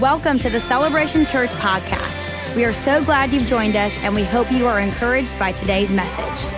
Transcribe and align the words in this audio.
Welcome 0.00 0.38
to 0.40 0.50
the 0.50 0.60
Celebration 0.60 1.26
Church 1.26 1.50
podcast. 1.50 2.54
We 2.54 2.64
are 2.64 2.72
so 2.72 3.02
glad 3.02 3.32
you've 3.32 3.48
joined 3.48 3.74
us, 3.74 3.92
and 4.02 4.14
we 4.14 4.22
hope 4.22 4.52
you 4.52 4.64
are 4.68 4.78
encouraged 4.78 5.36
by 5.40 5.50
today's 5.50 5.90
message. 5.90 6.52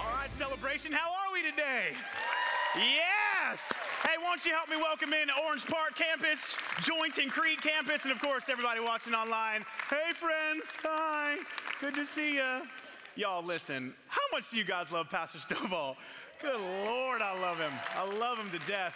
All 0.00 0.12
right, 0.12 0.28
celebration, 0.34 0.90
how 0.90 1.10
are 1.10 1.32
we 1.32 1.48
today? 1.48 1.90
Yes! 2.74 3.72
Hey, 4.02 4.16
won't 4.20 4.44
you 4.44 4.50
help 4.50 4.68
me 4.70 4.76
welcome 4.76 5.12
in 5.12 5.28
Orange 5.46 5.64
Park 5.66 5.94
campus, 5.94 6.56
Julington 6.80 7.30
Creek 7.30 7.60
campus, 7.60 8.02
and 8.02 8.10
of 8.10 8.20
course, 8.20 8.48
everybody 8.48 8.80
watching 8.80 9.14
online. 9.14 9.64
Hey, 9.88 10.12
friends, 10.14 10.76
hi, 10.82 11.36
good 11.80 11.94
to 11.94 12.04
see 12.04 12.34
you. 12.34 12.62
Y'all, 13.14 13.44
listen, 13.44 13.94
how 14.08 14.20
much 14.32 14.50
do 14.50 14.56
you 14.56 14.64
guys 14.64 14.90
love 14.90 15.08
Pastor 15.08 15.38
Stovall? 15.38 15.94
Good 16.42 16.60
Lord, 16.84 17.20
I 17.22 17.40
love 17.40 17.58
him. 17.58 17.72
I 17.96 18.04
love 18.04 18.38
him 18.38 18.50
to 18.50 18.58
death. 18.66 18.94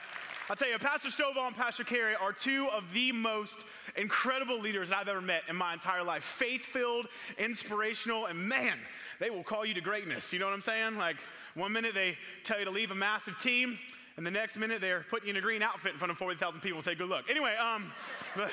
I'll 0.51 0.57
tell 0.57 0.69
you, 0.69 0.79
Pastor 0.79 1.09
Stovall 1.09 1.47
and 1.47 1.57
Pastor 1.57 1.85
Kerri 1.85 2.15
are 2.21 2.33
two 2.33 2.69
of 2.73 2.93
the 2.93 3.13
most 3.13 3.65
incredible 3.97 4.59
leaders 4.59 4.91
I've 4.91 5.07
ever 5.07 5.21
met 5.21 5.43
in 5.49 5.55
my 5.55 5.73
entire 5.73 6.03
life. 6.03 6.25
Faith 6.25 6.65
filled, 6.65 7.07
inspirational, 7.39 8.27
and 8.27 8.37
man, 8.37 8.77
they 9.21 9.31
will 9.31 9.45
call 9.45 9.65
you 9.65 9.73
to 9.75 9.81
greatness. 9.81 10.33
You 10.33 10.41
know 10.41 10.47
what 10.47 10.55
I'm 10.55 10.61
saying? 10.61 10.97
Like, 10.97 11.17
one 11.55 11.73
minute 11.73 11.95
they 11.95 12.19
tell 12.43 12.59
you 12.59 12.65
to 12.65 12.73
leave 12.73 12.91
a 12.91 12.95
massive 12.95 13.39
team, 13.39 13.79
and 14.17 14.27
the 14.27 14.33
next 14.33 14.57
minute 14.57 14.81
they're 14.81 15.07
putting 15.09 15.29
you 15.29 15.31
in 15.31 15.37
a 15.37 15.41
green 15.41 15.63
outfit 15.63 15.93
in 15.93 15.99
front 15.99 16.11
of 16.11 16.19
40,000 16.19 16.61
people 16.61 16.79
and 16.79 16.85
say, 16.85 16.97
good 16.97 17.09
luck. 17.09 17.27
Anyway, 17.31 17.55
um, 17.55 17.93
but 18.37 18.51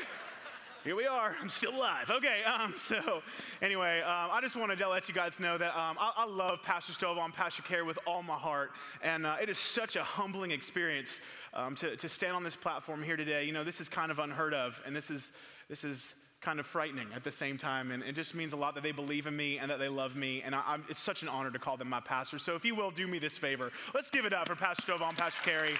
here 0.84 0.96
we 0.96 1.06
are. 1.06 1.36
I'm 1.42 1.50
still 1.50 1.76
alive. 1.76 2.10
Okay, 2.10 2.44
um, 2.44 2.74
so 2.78 3.22
anyway, 3.62 4.02
um, 4.02 4.30
I 4.32 4.40
just 4.42 4.56
wanted 4.56 4.78
to 4.80 4.90
let 4.90 5.08
you 5.08 5.14
guys 5.14 5.40
know 5.40 5.58
that 5.58 5.78
um, 5.78 5.98
I, 6.00 6.14
I, 6.18 6.26
love 6.26 6.62
Pastor 6.64 6.94
Stovall 6.94 7.26
and 7.26 7.34
Pastor 7.34 7.62
Kerri 7.64 7.86
with 7.86 8.00
all 8.08 8.24
my 8.24 8.36
heart, 8.36 8.72
and 9.02 9.26
uh, 9.26 9.36
it 9.42 9.50
is 9.50 9.58
such 9.58 9.96
a 9.96 10.04
humbling 10.04 10.52
experience 10.52 11.22
um, 11.54 11.76
to, 11.76 11.96
to 11.98 12.08
stand 12.08 12.36
on 12.36 12.44
this 12.44 12.56
platform 12.56 13.04
here 13.04 13.18
today. 13.18 13.44
You 13.44 13.52
know, 13.52 13.64
this 13.64 13.82
is 13.82 13.90
kind 13.90 14.12
of 14.12 14.20
unheard 14.20 14.54
of, 14.54 14.82
and 14.86 14.96
this 14.96 15.12
is 15.12 15.34
this 15.68 15.84
is 15.84 16.16
kind 16.42 16.60
of 16.60 16.66
frightening 16.66 17.08
at 17.14 17.24
the 17.24 17.32
same 17.32 17.58
time, 17.58 17.92
and 17.92 18.02
it 18.04 18.16
just 18.16 18.34
means 18.34 18.54
a 18.54 18.58
lot 18.58 18.74
that 18.76 18.84
they 18.84 18.94
believe 18.94 19.28
in 19.28 19.36
me 19.36 19.58
and 19.58 19.70
that 19.70 19.80
they 19.80 19.90
love 19.90 20.16
me, 20.16 20.42
and 20.46 20.56
I, 20.56 20.78
it's 20.88 21.02
such 21.02 21.24
an 21.24 21.30
honor 21.30 21.52
to 21.52 21.60
call 21.60 21.76
them 21.76 21.90
my 21.90 22.00
pastor. 22.00 22.40
So 22.40 22.56
if 22.56 22.64
you 22.64 22.76
will 22.76 22.92
do 22.92 23.08
me 23.08 23.20
this 23.20 23.38
favor, 23.38 23.72
let's 23.94 24.10
give 24.10 24.26
it 24.26 24.34
up 24.34 24.48
for 24.48 24.56
Pastor 24.56 24.94
Stovall 24.94 25.16
Pastor 25.18 25.50
Kerri. 25.50 25.78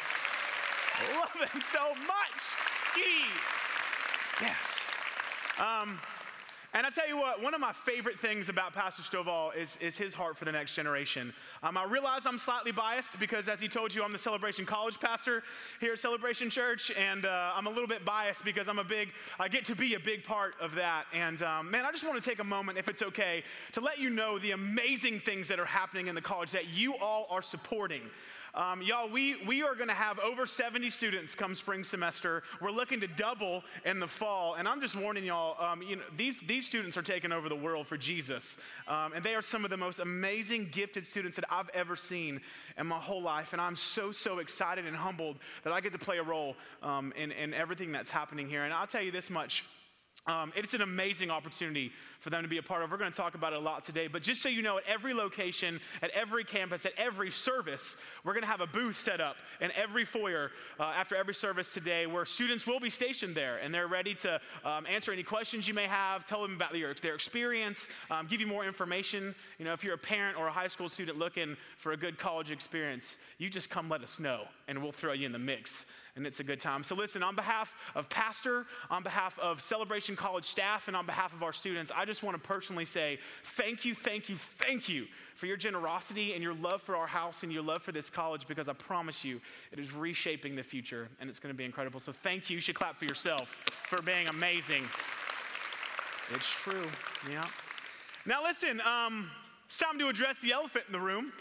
love 1.18 1.32
them 1.54 1.62
so 1.62 1.94
much. 2.06 2.96
Gee. 2.96 3.69
Yes. 4.42 4.90
Um, 5.60 6.00
and 6.72 6.86
I 6.86 6.92
tell 6.92 7.08
you 7.08 7.18
what, 7.18 7.42
one 7.42 7.56
of 7.56 7.60
my 7.60 7.74
favorite 7.74 8.20
things 8.20 8.48
about 8.48 8.74
Pastor 8.74 9.02
Stovall 9.02 9.56
is, 9.56 9.76
is 9.78 9.98
his 9.98 10.14
heart 10.14 10.38
for 10.38 10.46
the 10.46 10.52
next 10.52 10.76
generation. 10.76 11.34
Um, 11.64 11.78
I 11.78 11.84
realize 11.84 12.28
I'm 12.28 12.38
slightly 12.38 12.72
biased 12.72 13.20
because, 13.20 13.48
as 13.48 13.60
he 13.60 13.68
told 13.68 13.94
you, 13.94 14.04
I'm 14.04 14.12
the 14.12 14.20
Celebration 14.20 14.68
College 14.68 15.00
pastor 15.00 15.42
here 15.82 15.94
at 15.94 16.00
Celebration 16.00 16.50
Church, 16.52 16.92
and 16.92 17.26
uh, 17.26 17.54
I'm 17.56 17.66
a 17.66 17.70
little 17.72 17.88
bit 17.88 18.06
biased 18.06 18.46
because 18.46 18.68
I'm 18.68 18.78
a 18.78 18.84
big, 18.84 19.10
I 19.40 19.48
get 19.48 19.66
to 19.66 19.76
be 19.76 19.96
a 19.96 20.00
big 20.00 20.24
part 20.24 20.54
of 20.62 20.76
that. 20.76 21.06
And 21.12 21.42
um, 21.42 21.72
man, 21.72 21.86
I 21.86 21.92
just 21.92 22.06
want 22.06 22.22
to 22.22 22.30
take 22.30 22.40
a 22.40 22.44
moment, 22.44 22.78
if 22.78 22.88
it's 22.88 23.02
okay, 23.02 23.44
to 23.72 23.82
let 23.82 23.98
you 23.98 24.12
know 24.12 24.38
the 24.38 24.52
amazing 24.52 25.22
things 25.22 25.48
that 25.48 25.60
are 25.60 25.66
happening 25.66 26.06
in 26.06 26.14
the 26.14 26.22
college 26.22 26.52
that 26.52 26.70
you 26.70 26.96
all 26.98 27.26
are 27.32 27.42
supporting. 27.42 28.04
Um, 28.54 28.82
y'all, 28.82 29.10
we, 29.10 29.36
we 29.46 29.62
are 29.62 29.76
going 29.76 29.90
to 29.90 29.94
have 29.94 30.20
over 30.20 30.46
70 30.46 30.90
students 30.90 31.36
come 31.36 31.56
spring 31.56 31.84
semester. 31.84 32.44
We're 32.62 32.72
looking 32.72 33.00
to 33.02 33.08
double 33.08 33.64
in 33.86 34.00
the 34.00 34.08
fall. 34.08 34.56
And 34.56 34.68
I'm 34.68 34.82
just 34.82 34.96
warning 34.96 35.24
y'all, 35.24 35.62
um, 35.64 35.82
you 35.82 35.98
know, 35.98 36.04
these, 36.18 36.40
these 36.42 36.66
students 36.66 36.98
are 36.98 37.02
taking 37.02 37.32
over 37.32 37.50
the 37.50 37.56
world 37.56 37.88
for 37.88 37.98
Jesus. 37.98 38.58
Um, 38.88 39.14
and 39.14 39.24
they 39.24 39.36
are 39.36 39.42
some 39.42 39.64
of 39.64 39.70
the 39.70 39.78
most 39.78 40.00
amazing, 40.00 40.70
gifted 40.72 41.06
students 41.06 41.36
that 41.36 41.46
I've 41.50 41.70
ever 41.70 41.96
seen 41.96 42.42
in 42.78 42.88
my 42.88 42.98
whole 42.98 43.22
life. 43.22 43.54
And 43.54 43.62
I'm 43.62 43.76
so, 43.76 44.12
so 44.12 44.40
excited 44.40 44.86
and 44.86 44.96
humbled 44.96 45.38
that 45.64 45.74
I 45.74 45.82
get 45.82 45.92
to 45.94 46.00
play 46.00 46.18
a 46.18 46.24
role 46.24 46.56
um, 46.82 47.14
in, 47.16 47.32
in 47.32 47.54
everything 47.54 47.92
that's 47.92 48.12
happening 48.12 48.50
here. 48.50 48.64
And 48.64 48.74
I'll 48.74 48.88
tell 48.88 49.04
you 49.04 49.12
this 49.12 49.30
much. 49.30 49.64
Um, 50.30 50.54
it's 50.56 50.76
an 50.76 50.84
amazing 50.84 51.32
opportunity 51.32 51.92
for 52.20 52.30
them 52.30 52.44
to 52.44 52.48
be 52.48 52.60
a 52.60 52.62
part 52.62 52.84
of. 52.84 52.92
We're 52.92 52.98
going 52.98 53.12
to 53.12 53.18
talk 53.18 53.34
about 53.34 53.52
it 53.52 53.56
a 53.56 53.62
lot 53.62 53.84
today, 53.84 54.06
but 54.06 54.22
just 54.22 54.44
so 54.44 54.50
you 54.50 54.62
know, 54.62 54.78
at 54.78 54.84
every 54.88 55.12
location, 55.12 55.80
at 56.04 56.12
every 56.12 56.44
campus, 56.44 56.86
at 56.86 56.94
every 56.98 57.32
service, 57.32 57.98
we're 58.24 58.34
going 58.34 58.44
to 58.44 58.50
have 58.50 58.62
a 58.62 58.68
booth 58.68 58.96
set 58.96 59.20
up 59.22 59.38
in 59.60 59.72
every 59.72 60.06
foyer 60.06 60.52
uh, 60.80 60.84
after 60.84 61.16
every 61.16 61.34
service 61.34 61.74
today 61.74 62.06
where 62.06 62.26
students 62.26 62.68
will 62.68 62.80
be 62.80 62.92
stationed 62.92 63.34
there 63.34 63.58
and 63.58 63.74
they're 63.74 63.88
ready 63.88 64.14
to 64.14 64.40
um, 64.64 64.86
answer 64.86 65.12
any 65.12 65.24
questions 65.24 65.68
you 65.68 65.74
may 65.74 65.88
have, 65.88 66.26
tell 66.26 66.44
them 66.44 66.54
about 66.54 66.74
their, 66.74 66.94
their 66.94 67.16
experience, 67.16 67.88
um, 68.12 68.28
give 68.28 68.40
you 68.40 68.46
more 68.48 68.66
information. 68.66 69.34
You 69.58 69.66
know, 69.66 69.74
if 69.74 69.84
you're 69.84 69.96
a 69.96 69.98
parent 69.98 70.38
or 70.38 70.46
a 70.46 70.52
high 70.52 70.68
school 70.68 70.90
student 70.90 71.18
looking 71.18 71.58
for 71.78 71.94
a 71.94 71.98
good 71.98 72.20
college 72.20 72.52
experience, 72.52 73.18
you 73.40 73.50
just 73.50 73.72
come 73.72 73.90
let 73.90 74.04
us 74.04 74.20
know 74.20 74.44
and 74.68 74.80
we'll 74.80 74.92
throw 74.92 75.14
you 75.14 75.26
in 75.26 75.32
the 75.32 75.40
mix 75.40 75.88
and 76.16 76.26
it's 76.26 76.40
a 76.40 76.44
good 76.44 76.60
time. 76.60 76.84
So, 76.84 76.96
listen, 76.96 77.24
on 77.24 77.36
behalf 77.36 77.76
of 77.96 78.10
Pastor, 78.10 78.66
on 78.90 79.04
behalf 79.04 79.38
of 79.40 79.62
Celebration 79.62 80.16
College 80.16 80.46
staff, 80.46 80.88
and 80.88 80.98
on 80.98 81.06
behalf 81.06 81.34
of 81.34 81.44
our 81.44 81.54
students, 81.54 81.92
I 81.96 82.06
just 82.06 82.24
want 82.24 82.42
to 82.42 82.48
personally 82.48 82.86
say 82.86 83.20
thank 83.44 83.86
you, 83.86 83.94
thank 83.94 84.30
you, 84.30 84.36
thank 84.36 84.90
you 84.90 85.08
for 85.36 85.46
your 85.46 85.58
generosity 85.58 86.34
and 86.34 86.44
your 86.44 86.54
love 86.54 86.82
for 86.82 86.96
our 86.96 87.08
house 87.08 87.44
and 87.44 87.52
your 87.52 87.64
love 87.64 87.82
for 87.82 87.92
this 87.92 88.10
college 88.10 88.48
because 88.48 88.68
I 88.68 88.74
promise 88.74 89.24
you 89.24 89.40
it 89.72 89.80
is 89.80 89.94
reshaping 89.94 90.56
the 90.56 90.64
future 90.64 91.08
and 91.20 91.30
it's 91.30 91.40
going 91.40 91.54
to 91.54 91.58
be 91.58 91.66
incredible. 91.66 92.00
So, 92.00 92.12
thank 92.12 92.50
you. 92.50 92.56
You 92.56 92.62
should 92.62 92.76
clap 92.76 92.98
for 92.98 93.06
yourself 93.06 93.50
for 93.88 94.02
being 94.02 94.28
amazing. 94.28 94.84
It's 96.34 96.50
true. 96.50 96.86
Yeah. 97.30 97.46
Now, 98.26 98.44
listen, 98.44 98.82
um, 98.82 99.32
it's 99.66 99.78
time 99.78 99.98
to 100.00 100.08
address 100.08 100.40
the 100.40 100.52
elephant 100.52 100.86
in 100.88 100.94
the 100.94 101.00
room 101.00 101.32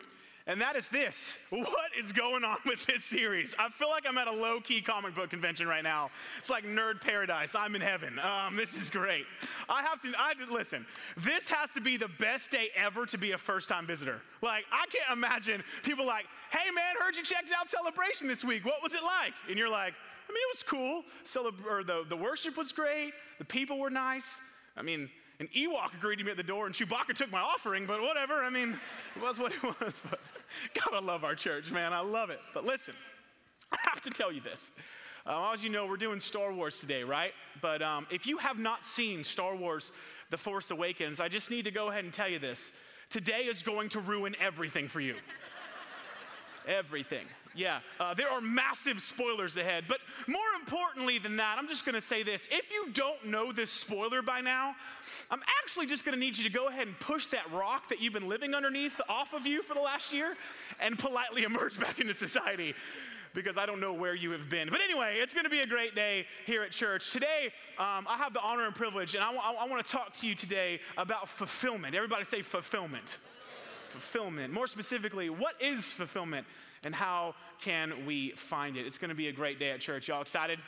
and 0.48 0.62
that 0.62 0.76
is 0.76 0.88
this. 0.88 1.38
What 1.50 1.90
is 1.96 2.10
going 2.10 2.42
on 2.42 2.56
with 2.64 2.84
this 2.86 3.04
series? 3.04 3.54
I 3.58 3.68
feel 3.68 3.90
like 3.90 4.04
I'm 4.08 4.16
at 4.16 4.28
a 4.28 4.32
low 4.32 4.60
key 4.60 4.80
comic 4.80 5.14
book 5.14 5.28
convention 5.28 5.68
right 5.68 5.84
now. 5.84 6.10
It's 6.38 6.48
like 6.48 6.64
nerd 6.64 7.02
paradise. 7.02 7.54
I'm 7.54 7.74
in 7.74 7.82
heaven. 7.82 8.18
Um, 8.18 8.56
this 8.56 8.74
is 8.74 8.88
great. 8.88 9.26
I 9.68 9.82
have 9.82 10.00
to, 10.00 10.12
I 10.18 10.32
listen, 10.50 10.86
this 11.18 11.48
has 11.50 11.70
to 11.72 11.82
be 11.82 11.98
the 11.98 12.08
best 12.18 12.50
day 12.50 12.70
ever 12.74 13.04
to 13.06 13.18
be 13.18 13.32
a 13.32 13.38
first 13.38 13.68
time 13.68 13.86
visitor. 13.86 14.22
Like, 14.42 14.64
I 14.72 14.86
can't 14.86 15.16
imagine 15.16 15.62
people 15.82 16.06
like, 16.06 16.24
hey 16.50 16.70
man, 16.74 16.94
heard 16.98 17.16
you 17.16 17.22
checked 17.22 17.52
out 17.58 17.68
Celebration 17.68 18.26
this 18.26 18.42
week. 18.42 18.64
What 18.64 18.82
was 18.82 18.94
it 18.94 19.02
like? 19.02 19.34
And 19.48 19.58
you're 19.58 19.70
like, 19.70 19.92
I 20.28 20.32
mean, 20.32 20.42
it 20.50 20.56
was 20.56 20.62
cool. 20.62 21.02
Celeb- 21.24 21.70
or 21.70 21.84
the, 21.84 22.04
the 22.08 22.16
worship 22.16 22.56
was 22.56 22.72
great. 22.72 23.12
The 23.38 23.44
people 23.44 23.78
were 23.78 23.90
nice. 23.90 24.40
I 24.76 24.82
mean, 24.82 25.10
an 25.40 25.48
Ewok 25.56 26.00
greeted 26.00 26.26
me 26.26 26.32
at 26.32 26.36
the 26.36 26.42
door, 26.42 26.66
and 26.66 26.74
Chewbacca 26.74 27.14
took 27.14 27.30
my 27.30 27.40
offering, 27.40 27.86
but 27.86 28.02
whatever. 28.02 28.42
I 28.42 28.50
mean, 28.50 28.78
it 29.14 29.22
was 29.22 29.38
what 29.38 29.52
it 29.52 29.62
was. 29.80 30.02
But 30.10 30.20
God, 30.74 30.94
I 30.94 31.00
love 31.00 31.22
our 31.24 31.34
church, 31.34 31.70
man. 31.70 31.92
I 31.92 32.00
love 32.00 32.30
it. 32.30 32.40
But 32.52 32.64
listen, 32.64 32.94
I 33.70 33.76
have 33.82 34.00
to 34.02 34.10
tell 34.10 34.32
you 34.32 34.40
this. 34.40 34.72
Uh, 35.24 35.52
as 35.52 35.62
you 35.62 35.70
know, 35.70 35.86
we're 35.86 35.96
doing 35.96 36.18
Star 36.20 36.52
Wars 36.52 36.80
today, 36.80 37.04
right? 37.04 37.32
But 37.60 37.82
um, 37.82 38.06
if 38.10 38.26
you 38.26 38.38
have 38.38 38.58
not 38.58 38.86
seen 38.86 39.22
Star 39.22 39.54
Wars 39.54 39.92
The 40.30 40.38
Force 40.38 40.70
Awakens, 40.70 41.20
I 41.20 41.28
just 41.28 41.50
need 41.50 41.66
to 41.66 41.70
go 41.70 41.88
ahead 41.88 42.04
and 42.04 42.12
tell 42.12 42.28
you 42.28 42.38
this. 42.38 42.72
Today 43.10 43.42
is 43.42 43.62
going 43.62 43.90
to 43.90 44.00
ruin 44.00 44.34
everything 44.40 44.88
for 44.88 45.00
you. 45.00 45.14
Everything. 46.68 47.26
Yeah, 47.54 47.80
uh, 47.98 48.14
there 48.14 48.28
are 48.28 48.40
massive 48.40 49.00
spoilers 49.00 49.56
ahead. 49.56 49.84
But 49.88 49.98
more 50.28 50.40
importantly 50.60 51.18
than 51.18 51.36
that, 51.38 51.56
I'm 51.58 51.66
just 51.66 51.84
gonna 51.84 52.00
say 52.00 52.22
this. 52.22 52.46
If 52.52 52.70
you 52.70 52.90
don't 52.92 53.24
know 53.26 53.50
this 53.50 53.70
spoiler 53.70 54.22
by 54.22 54.40
now, 54.40 54.76
I'm 55.30 55.40
actually 55.60 55.86
just 55.86 56.04
gonna 56.04 56.18
need 56.18 56.38
you 56.38 56.44
to 56.44 56.50
go 56.50 56.68
ahead 56.68 56.86
and 56.86 56.98
push 57.00 57.26
that 57.28 57.50
rock 57.52 57.88
that 57.88 58.00
you've 58.00 58.12
been 58.12 58.28
living 58.28 58.54
underneath 58.54 59.00
off 59.08 59.34
of 59.34 59.46
you 59.46 59.62
for 59.62 59.74
the 59.74 59.80
last 59.80 60.12
year 60.12 60.36
and 60.78 60.98
politely 60.98 61.42
emerge 61.44 61.80
back 61.80 61.98
into 61.98 62.14
society 62.14 62.74
because 63.34 63.58
I 63.58 63.66
don't 63.66 63.80
know 63.80 63.92
where 63.92 64.14
you 64.14 64.30
have 64.32 64.48
been. 64.48 64.68
But 64.70 64.80
anyway, 64.80 65.16
it's 65.18 65.34
going 65.34 65.44
to 65.44 65.50
be 65.50 65.60
a 65.60 65.66
great 65.66 65.94
day 65.94 66.26
here 66.46 66.62
at 66.62 66.70
church. 66.70 67.12
Today, 67.12 67.52
um, 67.78 68.06
I 68.08 68.16
have 68.16 68.32
the 68.32 68.40
honor 68.40 68.66
and 68.66 68.74
privilege, 68.74 69.14
and 69.14 69.22
I, 69.22 69.32
I, 69.32 69.52
I 69.60 69.68
want 69.68 69.84
to 69.84 69.92
talk 69.92 70.12
to 70.14 70.26
you 70.26 70.34
today 70.34 70.80
about 70.96 71.28
fulfillment. 71.28 71.94
Everybody 71.94 72.24
say 72.24 72.42
fulfillment. 72.42 73.18
Fulfillment. 73.88 74.52
More 74.52 74.66
specifically, 74.66 75.30
what 75.30 75.60
is 75.60 75.92
fulfillment? 75.92 76.46
and 76.84 76.94
how 76.94 77.34
can 77.60 78.06
we 78.06 78.30
find 78.30 78.76
it? 78.76 78.86
It's 78.86 78.98
going 78.98 79.08
to 79.10 79.14
be 79.14 79.28
a 79.28 79.32
great 79.32 79.58
day 79.58 79.70
at 79.70 79.80
church. 79.80 80.08
Y'all 80.08 80.22
excited? 80.22 80.58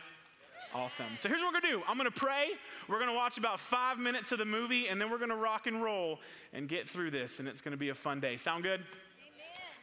Awesome. 0.73 1.07
So 1.19 1.29
here's 1.29 1.41
what 1.43 1.53
we're 1.53 1.61
gonna 1.61 1.75
do. 1.79 1.83
I'm 1.89 1.97
gonna 1.97 2.13
pray. 2.13 2.51
We're 2.87 3.01
gonna 3.01 3.13
watch 3.13 3.39
about 3.39 3.59
five 3.59 3.99
minutes 3.99 4.31
of 4.31 4.39
the 4.39 4.45
movie, 4.45 4.87
and 4.87 5.01
then 5.01 5.11
we're 5.11 5.19
gonna 5.19 5.35
rock 5.35 5.67
and 5.67 5.83
roll 5.83 6.21
and 6.53 6.69
get 6.69 6.89
through 6.89 7.11
this, 7.11 7.41
and 7.41 7.49
it's 7.49 7.61
gonna 7.61 7.77
be 7.77 7.89
a 7.89 7.95
fun 7.95 8.21
day. 8.21 8.37
Sound 8.37 8.63
good? 8.63 8.79
Amen. 8.79 8.87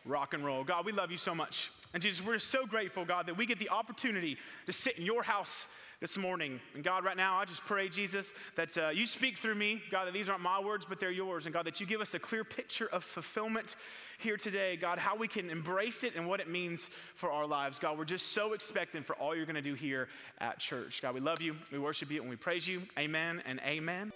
Rock 0.06 0.34
and 0.34 0.46
roll. 0.46 0.64
God, 0.64 0.86
we 0.86 0.94
love 0.94 1.12
you 1.12 1.18
so 1.18 1.36
much. 1.36 1.72
And 1.94 2.02
Jesus, 2.02 2.26
we're 2.26 2.40
so 2.40 2.66
grateful, 2.66 3.04
God, 3.04 3.26
that 3.26 3.36
we 3.36 3.46
get 3.46 3.60
the 3.60 3.70
opportunity 3.70 4.38
to 4.66 4.72
sit 4.72 4.98
in 4.98 5.04
your 5.04 5.24
house 5.24 5.68
this 6.00 6.18
morning. 6.18 6.60
And 6.76 6.84
God, 6.84 7.04
right 7.04 7.18
now, 7.18 7.38
I 7.38 7.46
just 7.46 7.66
pray, 7.66 7.90
Jesus, 7.90 8.34
that 8.56 8.78
uh, 8.78 8.90
you 8.90 9.06
speak 9.06 9.38
through 9.38 9.56
me. 9.56 9.82
God, 9.90 10.06
that 10.06 10.14
these 10.14 10.30
aren't 10.30 10.44
my 10.44 10.60
words, 10.60 10.86
but 10.88 11.00
they're 11.00 11.12
yours. 11.12 11.46
And 11.46 11.54
God, 11.54 11.66
that 11.66 11.80
you 11.80 11.88
give 11.88 12.02
us 12.02 12.14
a 12.14 12.20
clear 12.20 12.44
picture 12.44 12.88
of 12.88 13.04
fulfillment 13.04 13.76
here 14.20 14.38
today. 14.38 14.76
God, 14.76 15.00
how 15.00 15.16
we 15.16 15.28
can 15.28 15.50
embrace 15.50 16.04
it 16.04 16.16
and 16.16 16.28
what 16.28 16.40
it 16.40 16.50
means 16.50 16.90
for 17.16 17.32
our 17.32 17.48
lives. 17.48 17.80
God, 17.80 17.98
we're 17.98 18.06
just 18.06 18.28
so 18.28 18.54
expectant 18.54 19.06
for 19.06 19.16
all 19.16 19.36
you're 19.36 19.46
going 19.46 19.56
to 19.56 19.62
do 19.62 19.74
here 19.74 20.08
at 20.40 20.60
church. 20.60 21.02
God, 21.02 21.16
we 21.16 21.20
love 21.20 21.42
you, 21.42 21.56
we 21.72 21.80
worship 21.80 22.12
you, 22.12 22.22
and 22.22 22.30
we 22.30 22.36
praise 22.36 22.68
you. 22.68 22.84
Amen 23.00 23.42
and 23.46 23.60
amen. 23.66 24.12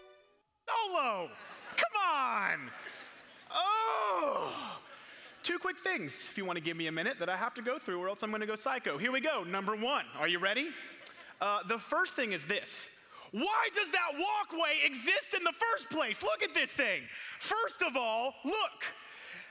Solo! 0.68 1.30
Come 1.76 2.16
on! 2.16 2.70
Oh! 3.52 4.54
two 5.44 5.58
quick 5.58 5.80
things, 5.80 6.28
if 6.30 6.38
you 6.38 6.46
want 6.46 6.58
to 6.58 6.64
give 6.64 6.78
me 6.78 6.88
a 6.88 6.92
minute, 6.92 7.18
that 7.20 7.28
I 7.30 7.36
have 7.36 7.54
to 7.56 7.62
go 7.62 7.80
through, 7.80 8.00
or 8.00 8.08
else 8.08 8.24
I'm 8.24 8.30
going 8.30 8.42
to 8.42 8.48
go 8.48 8.56
psycho. 8.56 8.98
Here 8.98 9.12
we 9.12 9.22
go. 9.22 9.44
Number 9.44 9.76
one. 9.76 10.06
Are 10.18 10.28
you 10.28 10.40
ready? 10.40 10.70
Uh, 11.42 11.60
the 11.68 11.80
first 11.80 12.16
thing 12.16 12.32
is 12.32 12.46
this. 12.46 12.90
Why 13.32 13.70
does 13.74 13.90
that 13.90 14.12
walkway 14.14 14.86
exist 14.86 15.34
in 15.34 15.44
the 15.44 15.54
first 15.54 15.90
place? 15.90 16.22
Look 16.22 16.44
at 16.44 16.54
this 16.54 16.72
thing. 16.74 17.02
First 17.40 17.82
of 17.82 17.98
all, 17.98 18.36
look. 18.46 18.86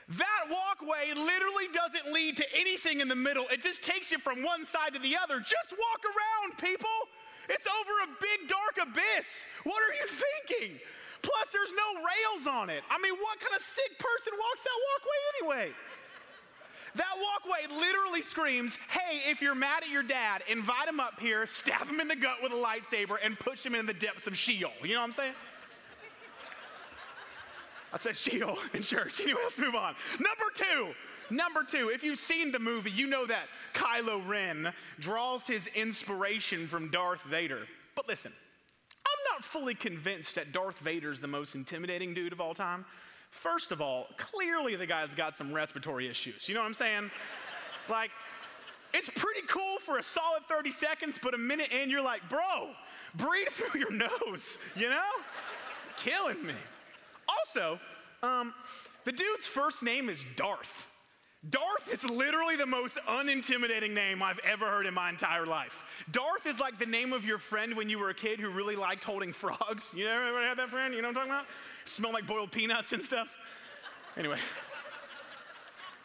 That 0.09 0.49
walkway 0.49 1.13
literally 1.15 1.71
doesn't 1.73 2.11
lead 2.11 2.35
to 2.37 2.45
anything 2.55 2.99
in 2.99 3.07
the 3.07 3.15
middle. 3.15 3.45
It 3.51 3.61
just 3.61 3.81
takes 3.81 4.11
you 4.11 4.19
from 4.19 4.43
one 4.43 4.65
side 4.65 4.93
to 4.93 4.99
the 4.99 5.15
other. 5.15 5.39
Just 5.39 5.71
walk 5.71 6.01
around, 6.03 6.57
people. 6.57 6.97
It's 7.47 7.67
over 7.67 7.93
a 8.03 8.09
big 8.19 8.47
dark 8.47 8.75
abyss. 8.81 9.45
What 9.63 9.81
are 9.83 9.95
you 9.95 10.07
thinking? 10.07 10.79
Plus, 11.21 11.49
there's 11.53 11.71
no 11.71 12.01
rails 12.01 12.47
on 12.47 12.69
it. 12.69 12.83
I 12.89 12.97
mean, 12.99 13.13
what 13.21 13.39
kind 13.39 13.53
of 13.55 13.61
sick 13.61 13.97
person 13.99 14.33
walks 14.35 14.63
that 14.63 14.77
walkway 14.89 15.19
anyway? 15.31 15.75
That 16.95 17.13
walkway 17.15 17.73
literally 17.79 18.21
screams, 18.21 18.77
hey, 18.89 19.29
if 19.29 19.41
you're 19.41 19.55
mad 19.55 19.83
at 19.83 19.89
your 19.89 20.03
dad, 20.03 20.43
invite 20.49 20.87
him 20.87 20.99
up 20.99 21.19
here, 21.19 21.45
stab 21.45 21.87
him 21.87 21.99
in 21.99 22.07
the 22.07 22.15
gut 22.15 22.37
with 22.43 22.51
a 22.51 22.55
lightsaber, 22.55 23.17
and 23.23 23.39
push 23.39 23.65
him 23.65 23.75
in 23.75 23.85
the 23.85 23.93
depths 23.93 24.27
of 24.27 24.35
Sheol. 24.35 24.71
You 24.83 24.95
know 24.95 24.99
what 24.99 25.05
I'm 25.05 25.13
saying? 25.13 25.33
I 27.93 27.97
said 27.97 28.15
Sheol 28.17 28.57
in 28.73 28.81
church. 28.81 29.19
Anyway, 29.21 29.39
let's 29.43 29.59
move 29.59 29.75
on. 29.75 29.95
Number 30.19 30.45
two. 30.53 30.93
Number 31.29 31.63
two, 31.63 31.89
if 31.93 32.03
you've 32.03 32.19
seen 32.19 32.51
the 32.51 32.59
movie, 32.59 32.91
you 32.91 33.07
know 33.07 33.25
that 33.25 33.45
Kylo 33.73 34.27
Ren 34.27 34.73
draws 34.99 35.47
his 35.47 35.67
inspiration 35.67 36.67
from 36.67 36.91
Darth 36.91 37.21
Vader. 37.23 37.67
But 37.95 38.05
listen, 38.07 38.33
I'm 39.05 39.33
not 39.33 39.43
fully 39.43 39.73
convinced 39.73 40.35
that 40.35 40.51
Darth 40.51 40.79
Vader's 40.79 41.21
the 41.21 41.27
most 41.27 41.55
intimidating 41.55 42.13
dude 42.13 42.33
of 42.33 42.41
all 42.41 42.53
time. 42.53 42.83
First 43.31 43.71
of 43.71 43.81
all, 43.81 44.07
clearly 44.17 44.75
the 44.75 44.85
guy's 44.85 45.15
got 45.15 45.37
some 45.37 45.53
respiratory 45.53 46.07
issues. 46.07 46.47
You 46.47 46.53
know 46.53 46.61
what 46.61 46.67
I'm 46.67 46.73
saying? 46.73 47.09
like, 47.89 48.11
it's 48.93 49.09
pretty 49.09 49.41
cool 49.47 49.77
for 49.79 49.97
a 49.97 50.03
solid 50.03 50.43
30 50.47 50.69
seconds, 50.69 51.19
but 51.21 51.33
a 51.33 51.37
minute 51.37 51.71
in, 51.71 51.89
you're 51.89 52.03
like, 52.03 52.27
bro, 52.29 52.69
breathe 53.15 53.47
through 53.47 53.79
your 53.79 53.91
nose, 53.91 54.57
you 54.75 54.89
know? 54.89 55.09
Killing 55.97 56.45
me. 56.45 56.53
Also, 57.27 57.79
um, 58.21 58.53
the 59.05 59.11
dude's 59.11 59.47
first 59.47 59.81
name 59.81 60.09
is 60.09 60.25
Darth. 60.35 60.87
Darth 61.49 61.91
is 61.91 62.07
literally 62.07 62.55
the 62.55 62.67
most 62.67 62.97
unintimidating 63.07 63.93
name 63.93 64.21
I've 64.21 64.39
ever 64.39 64.67
heard 64.67 64.85
in 64.85 64.93
my 64.93 65.09
entire 65.09 65.45
life. 65.45 65.83
Darth 66.11 66.45
is 66.45 66.59
like 66.59 66.77
the 66.77 66.85
name 66.85 67.13
of 67.13 67.25
your 67.25 67.39
friend 67.39 67.75
when 67.75 67.89
you 67.89 67.97
were 67.97 68.09
a 68.09 68.13
kid 68.13 68.39
who 68.39 68.51
really 68.51 68.75
liked 68.75 69.03
holding 69.03 69.33
frogs. 69.33 69.91
You 69.97 70.07
ever 70.07 70.39
had 70.45 70.57
that 70.57 70.69
friend? 70.69 70.93
You 70.93 71.01
know 71.01 71.07
what 71.07 71.17
I'm 71.17 71.29
talking 71.29 71.31
about? 71.31 71.45
Smell 71.85 72.13
like 72.13 72.27
boiled 72.27 72.51
peanuts 72.51 72.93
and 72.93 73.03
stuff. 73.03 73.37
Anyway, 74.17 74.37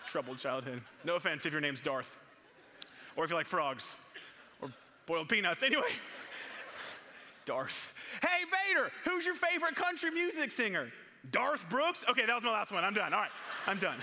troubled 0.06 0.38
childhood. 0.38 0.81
No 1.05 1.17
offense 1.17 1.46
if 1.46 1.52
your 1.52 1.61
name's 1.61 1.81
Darth, 1.81 2.19
or 3.17 3.25
if 3.25 3.31
you 3.31 3.37
like 3.37 3.46
frogs, 3.46 3.96
or 4.62 4.70
boiled 5.06 5.28
peanuts. 5.28 5.62
Anyway, 5.62 5.90
Darth. 7.44 7.93
Hey, 8.23 8.44
Vader, 8.44 8.90
who's 9.05 9.26
your 9.26 9.34
favorite 9.34 9.76
country 9.76 10.11
music 10.11 10.50
singer? 10.50 10.90
Darth 11.31 11.69
Brooks? 11.69 12.05
Okay, 12.08 12.26
that 12.26 12.34
was 12.34 12.44
my 12.44 12.52
last 12.52 12.72
one. 12.72 12.84
I'm 12.84 12.94
done. 12.94 13.12
All 13.12 13.20
right, 13.20 13.31
I'm 13.67 13.79
done. 13.79 13.96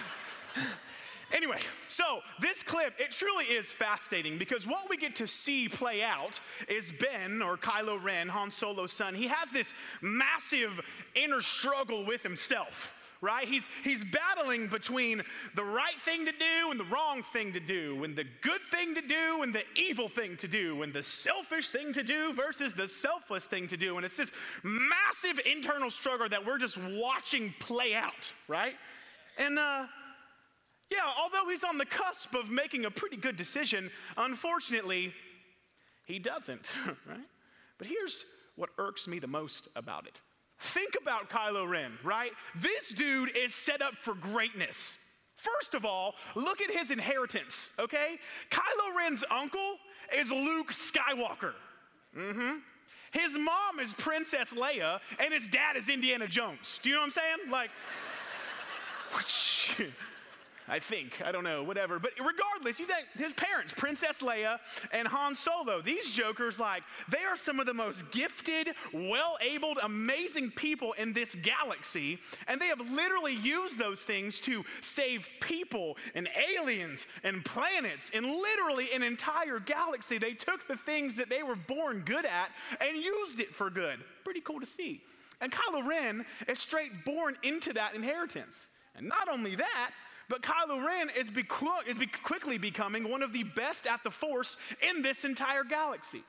Anyway, 1.33 1.57
so 1.88 2.19
this 2.39 2.62
clip, 2.62 2.94
it 3.00 3.12
truly 3.12 3.45
is 3.45 3.65
fascinating 3.65 4.38
because 4.38 4.68
what 4.68 4.88
we 4.88 4.97
get 4.97 5.15
to 5.15 5.27
see 5.27 5.68
play 5.68 6.03
out 6.03 6.39
is 6.69 6.94
Ben, 7.00 7.41
or 7.41 7.57
Kylo 7.57 8.01
Ren, 8.01 8.27
Han 8.30 8.51
Solo's 8.51 8.94
son, 8.94 9.15
he 9.15 9.27
has 9.27 9.50
this 9.50 9.74
massive 10.01 10.80
inner 11.15 11.41
struggle 11.41 12.06
with 12.06 12.21
himself 12.21 12.94
right? 13.24 13.47
He's, 13.47 13.69
he's 13.85 14.03
battling 14.03 14.68
between 14.68 15.24
the 15.56 15.63
right 15.63 15.95
thing 16.01 16.25
to 16.25 16.33
do 16.33 16.71
and 16.71 16.77
the 16.77 16.83
wrong 16.83 17.24
thing 17.24 17.53
to 17.53 17.59
do, 17.62 18.03
and 18.03 18.18
the 18.18 18.25
good 18.41 18.59
thing 18.59 18.94
to 18.95 19.01
do 19.01 19.44
and 19.44 19.53
the 19.53 19.63
evil 19.77 20.09
thing 20.09 20.35
to 20.38 20.47
do, 20.50 20.83
and 20.83 20.91
the 20.91 21.01
selfish 21.01 21.69
thing 21.69 21.94
to 21.94 22.03
do 22.03 22.33
versus 22.33 22.74
the 22.74 22.85
selfless 22.85 23.45
thing 23.45 23.65
to 23.68 23.77
do. 23.77 23.95
And 23.95 24.06
it's 24.06 24.18
this 24.18 24.33
massive 24.62 25.39
internal 25.50 25.89
struggle 25.89 26.27
that 26.27 26.45
we're 26.45 26.57
just 26.57 26.77
watching 26.77 27.53
play 27.59 27.95
out, 27.95 28.33
right? 28.50 28.74
And, 29.38 29.57
uh, 29.57 29.85
yeah, 30.94 31.10
although 31.22 31.50
he's 31.50 31.63
on 31.63 31.78
the 31.78 31.86
cusp 31.86 32.36
of 32.36 32.50
making 32.50 32.86
a 32.86 32.92
pretty 32.92 33.18
good 33.18 33.36
decision, 33.36 33.90
unfortunately, 34.18 35.13
he 36.06 36.19
doesn't, 36.19 36.72
right? 37.10 37.28
But 37.78 37.88
here's 37.88 38.25
what 38.56 38.69
irks 38.78 39.07
me 39.07 39.19
the 39.19 39.28
most 39.28 39.68
about 39.75 40.06
it. 40.07 40.22
Think 40.60 40.95
about 41.01 41.30
Kylo 41.30 41.68
Ren, 41.68 41.98
right? 42.04 42.31
This 42.56 42.90
dude 42.90 43.36
is 43.36 43.54
set 43.54 43.81
up 43.81 43.95
for 43.95 44.13
greatness. 44.13 44.98
First 45.36 45.74
of 45.74 45.84
all, 45.84 46.16
look 46.36 46.62
at 46.62 46.69
his 46.69 46.92
inheritance, 46.92 47.72
okay? 47.80 48.18
Kylo 48.50 48.95
Ren's 48.95 49.24
uncle 49.30 49.78
is 50.16 50.31
Luke 50.31 50.72
Skywalker. 50.72 51.54
Mm-hmm. 52.16 52.60
His 53.12 53.38
mom 53.38 53.80
is 53.81 53.94
Princess 53.94 54.54
Leia, 54.54 55.00
and 55.19 55.34
his 55.34 55.48
dad 55.48 55.75
is 55.75 55.90
Indiana 55.90 56.28
Jones. 56.28 56.80
Do 56.81 56.90
you 56.90 56.95
know 56.95 57.01
what 57.01 57.07
I'm 57.07 57.12
saying? 57.12 57.51
Like, 57.51 57.72
I 60.68 60.80
think. 60.80 61.21
I 61.24 61.31
don't 61.31 61.44
know, 61.44 61.63
whatever. 61.63 62.00
But 62.00 62.12
regardless, 62.19 62.80
you 62.80 62.86
think 62.86 63.07
his 63.15 63.33
parents, 63.33 63.74
Princess 63.75 64.21
Leia 64.21 64.60
and 64.92 65.07
Han 65.07 65.36
Solo, 65.36 65.81
these 65.81 66.12
jokers, 66.12 66.60
like, 66.60 66.83
they 67.10 67.24
are 67.24 67.38
some 67.38 67.60
of 67.60 67.65
the 67.65 67.74
most 67.74 68.12
gifted, 68.12 68.69
well 68.94 69.38
abled, 69.42 69.80
amazing 69.83 70.51
people 70.51 70.94
in 70.94 71.13
this 71.13 71.36
galaxy. 71.36 72.19
And 72.48 72.60
they 72.60 72.68
have 72.68 72.92
literally 72.92 73.36
used 73.36 73.77
those 73.77 74.04
things 74.04 74.39
to 74.42 74.63
save 74.81 75.30
people 75.42 75.98
and 76.15 76.30
aliens 76.57 77.07
and 77.24 77.44
planets 77.44 78.12
and 78.13 78.25
literally 78.25 78.88
an 78.94 79.04
entire 79.04 79.59
galaxy. 79.59 80.18
They 80.18 80.33
took 80.33 80.68
the 80.68 80.77
things 80.77 81.16
that 81.18 81.30
they 81.30 81.44
were 81.44 81.56
born 81.56 82.01
good 82.01 82.25
at 82.25 82.51
and 82.81 82.95
used 82.95 83.39
it 83.39 83.54
for 83.56 83.69
good. 83.69 84.00
Pretty 84.24 84.42
cool 84.42 84.59
to 84.59 84.66
see. 84.66 85.01
And 85.42 85.51
Kylo 85.51 85.86
Ren 85.86 86.25
is 86.48 86.59
straight 86.59 87.04
born 87.04 87.36
into 87.44 87.74
that 87.74 87.95
inheritance. 87.95 88.69
And 88.95 89.07
not 89.07 89.27
only 89.27 89.56
that, 89.56 89.92
but 90.33 90.41
Kylo 90.41 90.83
Ren 90.83 91.12
is, 91.15 91.30
be- 91.30 91.45
is 91.85 91.94
be 91.95 92.07
quickly 92.07 92.57
becoming 92.57 93.07
one 93.07 93.21
of 93.21 93.33
the 93.33 93.44
best 93.44 93.85
at 93.85 94.03
the 94.03 94.09
Force 94.09 94.57
in 94.89 95.03
this 95.03 95.25
entire 95.25 95.63
galaxy. 95.63 96.24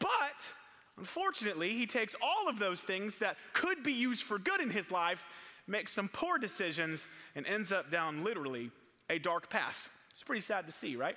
But 0.00 0.52
unfortunately, 0.98 1.70
he 1.70 1.86
takes 1.86 2.14
all 2.20 2.46
of 2.46 2.58
those 2.58 2.82
things 2.82 3.16
that 3.16 3.38
could 3.54 3.82
be 3.82 3.94
used 3.94 4.24
for 4.24 4.38
good 4.38 4.60
in 4.60 4.68
his 4.68 4.90
life, 4.90 5.24
makes 5.66 5.92
some 5.92 6.10
poor 6.10 6.36
decisions, 6.36 7.08
and 7.34 7.46
ends 7.46 7.72
up 7.72 7.90
down 7.90 8.22
literally 8.22 8.70
a 9.08 9.18
dark 9.18 9.48
path. 9.48 9.88
It's 10.12 10.22
pretty 10.22 10.42
sad 10.42 10.66
to 10.66 10.72
see, 10.72 10.94
right? 10.96 11.16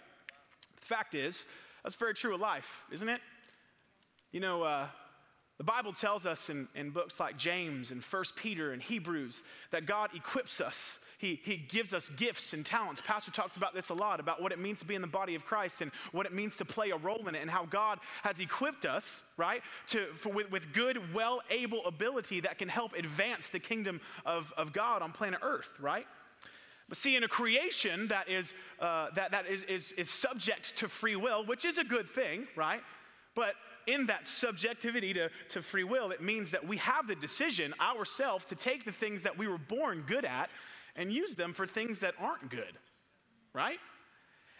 The 0.79 0.85
fact 0.85 1.15
is, 1.15 1.45
that's 1.83 1.95
very 1.95 2.13
true 2.13 2.33
of 2.33 2.39
life, 2.39 2.81
isn't 2.93 3.09
it? 3.09 3.19
You 4.31 4.39
know, 4.39 4.63
uh, 4.63 4.87
the 5.57 5.65
Bible 5.65 5.91
tells 5.91 6.25
us 6.25 6.49
in, 6.49 6.69
in 6.75 6.91
books 6.91 7.19
like 7.19 7.37
James 7.37 7.91
and 7.91 8.01
First 8.01 8.37
Peter 8.37 8.71
and 8.71 8.81
Hebrews 8.81 9.43
that 9.71 9.85
God 9.85 10.11
equips 10.15 10.61
us 10.61 10.99
he, 11.19 11.41
he 11.43 11.57
gives 11.57 11.93
us 11.93 12.07
gifts 12.07 12.53
and 12.53 12.65
talents. 12.65 13.01
Pastor 13.05 13.29
talks 13.29 13.57
about 13.57 13.73
this 13.73 13.89
a 13.89 13.93
lot 13.93 14.21
about 14.21 14.41
what 14.41 14.53
it 14.53 14.59
means 14.59 14.79
to 14.79 14.85
be 14.85 14.95
in 14.95 15.01
the 15.01 15.07
body 15.07 15.35
of 15.35 15.45
Christ 15.45 15.81
and 15.81 15.91
what 16.13 16.25
it 16.25 16.33
means 16.33 16.55
to 16.57 16.65
play 16.65 16.91
a 16.91 16.97
role 16.97 17.27
in 17.27 17.35
it 17.35 17.41
and 17.41 17.51
how 17.51 17.65
God 17.65 17.99
has 18.23 18.39
equipped 18.39 18.85
us, 18.85 19.23
right, 19.35 19.61
to, 19.87 20.05
for, 20.13 20.29
with, 20.29 20.49
with 20.49 20.71
good, 20.71 21.13
well 21.13 21.41
able 21.49 21.85
ability 21.85 22.39
that 22.39 22.57
can 22.57 22.69
help 22.69 22.93
advance 22.93 23.49
the 23.49 23.59
kingdom 23.59 23.99
of, 24.25 24.53
of 24.55 24.71
God 24.71 25.01
on 25.01 25.11
planet 25.11 25.41
Earth, 25.43 25.71
right? 25.81 26.07
But 26.87 26.97
see, 26.97 27.17
in 27.17 27.25
a 27.25 27.27
creation 27.27 28.07
that 28.07 28.29
is, 28.29 28.53
uh, 28.79 29.07
that, 29.15 29.31
that 29.31 29.45
is, 29.45 29.63
is, 29.63 29.91
is 29.91 30.09
subject 30.09 30.77
to 30.77 30.87
free 30.87 31.17
will, 31.17 31.45
which 31.45 31.65
is 31.65 31.77
a 31.77 31.83
good 31.83 32.07
thing, 32.07 32.47
right? 32.55 32.81
But 33.35 33.55
in 33.87 34.05
that 34.05 34.25
subjectivity 34.25 35.13
to, 35.15 35.29
to 35.49 35.61
free 35.61 35.83
will, 35.83 36.11
it 36.11 36.21
means 36.21 36.49
that 36.51 36.65
we 36.65 36.77
have 36.77 37.07
the 37.07 37.15
decision 37.15 37.73
ourselves 37.81 38.45
to 38.45 38.55
take 38.55 38.85
the 38.85 38.91
things 38.91 39.23
that 39.23 39.37
we 39.37 39.49
were 39.49 39.57
born 39.57 40.05
good 40.07 40.23
at 40.23 40.49
and 40.99 41.11
use 41.11 41.33
them 41.33 41.53
for 41.53 41.65
things 41.65 41.99
that 41.99 42.13
aren't 42.19 42.51
good, 42.51 42.77
right? 43.53 43.79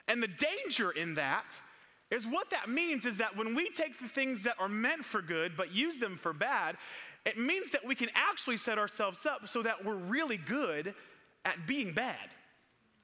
And 0.08 0.24
the 0.24 0.29
danger 0.29 0.89
in 0.89 1.15
that 1.15 1.62
is 2.10 2.25
what 2.25 2.50
that 2.50 2.69
means 2.69 3.05
is 3.05 3.17
that 3.17 3.38
when 3.38 3.53
we 3.53 3.69
take 3.69 4.00
the 4.00 4.08
things 4.08 4.41
that 4.43 4.55
are 4.58 4.69
meant 4.69 5.05
for 5.05 5.22
good 5.22 5.55
but 5.55 5.72
use 5.72 5.98
them 5.98 6.17
for 6.17 6.34
bad, 6.34 6.77
it 7.25 7.38
means 7.38 7.72
that 7.72 7.86
we 7.86 7.93
can 7.93 8.10
actually 8.15 8.58
set 8.58 8.79
ourselves 8.79 9.25
up 9.25 9.48
so 9.50 9.62
that 9.62 9.84
we're 9.84 9.98
really 9.98 10.38
good 10.38 10.96
at 11.43 11.67
being 11.67 11.91
bad. 11.91 12.29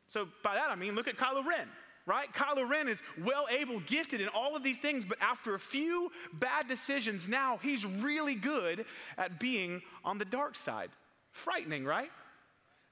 So 0.07 0.29
by 0.41 0.55
that 0.55 0.69
I 0.71 0.75
mean, 0.75 0.95
look 0.95 1.09
at 1.09 1.17
Kylo 1.17 1.45
Ren, 1.45 1.67
right? 2.05 2.33
Kylo 2.33 2.67
Ren 2.67 2.87
is 2.87 3.03
well 3.21 3.47
able, 3.51 3.81
gifted 3.81 4.21
in 4.21 4.29
all 4.29 4.55
of 4.55 4.63
these 4.63 4.79
things, 4.79 5.03
but 5.03 5.17
after 5.19 5.55
a 5.55 5.59
few 5.59 6.09
bad 6.31 6.69
decisions, 6.69 7.27
now 7.27 7.59
he's 7.61 7.85
really 7.85 8.35
good 8.35 8.85
at 9.17 9.41
being 9.41 9.81
on 10.05 10.19
the 10.19 10.25
dark 10.25 10.55
side. 10.55 10.89
Frightening, 11.31 11.83
right? 11.83 12.09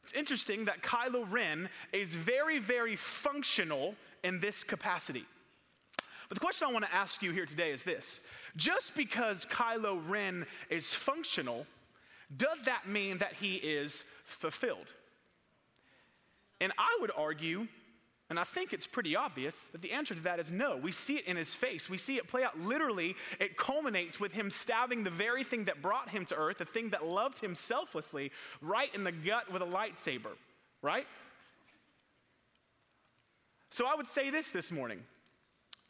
It's 0.04 0.14
interesting 0.14 0.66
that 0.66 0.82
Kylo 0.82 1.26
Ren 1.30 1.70
is 1.94 2.14
very, 2.14 2.60
very 2.60 2.96
functional 2.96 3.96
in 4.24 4.40
this 4.40 4.64
capacity. 4.64 5.26
But 6.30 6.36
the 6.36 6.46
question 6.46 6.68
I 6.68 6.72
want 6.72 6.86
to 6.86 6.94
ask 6.94 7.22
you 7.22 7.32
here 7.32 7.46
today 7.46 7.72
is 7.72 7.84
this 7.84 8.22
just 8.58 8.96
because 8.96 9.46
Kylo 9.46 10.02
Ren 10.08 10.46
is 10.70 10.94
functional, 10.94 11.66
does 12.36 12.64
that 12.64 12.88
mean 12.88 13.20
that 13.20 13.34
he 13.34 13.56
is 13.56 14.04
fulfilled? 14.26 14.92
And 16.60 16.72
I 16.78 16.98
would 17.02 17.12
argue, 17.16 17.68
and 18.34 18.40
I 18.40 18.46
think 18.46 18.74
it's 18.74 18.88
pretty 18.88 19.16
obvious, 19.16 19.68
that 19.68 19.84
the 19.84 19.92
answer 19.92 20.16
to 20.16 20.22
that 20.22 20.40
is 20.40 20.52
no. 20.52 20.76
We 20.76 20.92
see 20.92 21.18
it 21.18 21.28
in 21.28 21.38
his 21.38 21.54
face. 21.54 21.88
We 21.88 22.00
see 22.00 22.18
it 22.18 22.28
play 22.28 22.44
out 22.44 22.60
literally. 22.60 23.16
It 23.40 23.58
culminates 23.58 24.20
with 24.20 24.32
him 24.32 24.50
stabbing 24.50 25.04
the 25.04 25.12
very 25.12 25.44
thing 25.44 25.66
that 25.66 25.84
brought 25.84 26.10
him 26.10 26.26
to 26.26 26.36
earth, 26.36 26.58
the 26.58 26.66
thing 26.66 26.90
that 26.90 27.06
loved 27.06 27.40
him 27.40 27.54
selflessly, 27.54 28.32
right 28.60 28.90
in 28.96 29.04
the 29.04 29.12
gut 29.12 29.54
with 29.54 29.62
a 29.62 29.68
lightsaber, 29.68 30.32
right? 30.82 31.06
So 33.70 33.86
I 33.86 33.94
would 33.94 34.08
say 34.08 34.32
this 34.32 34.50
this 34.50 34.72
morning 34.72 35.04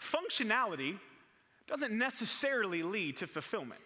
functionality 0.02 1.00
doesn't 1.70 1.98
necessarily 1.98 2.84
lead 2.84 3.16
to 3.16 3.28
fulfillment. 3.28 3.80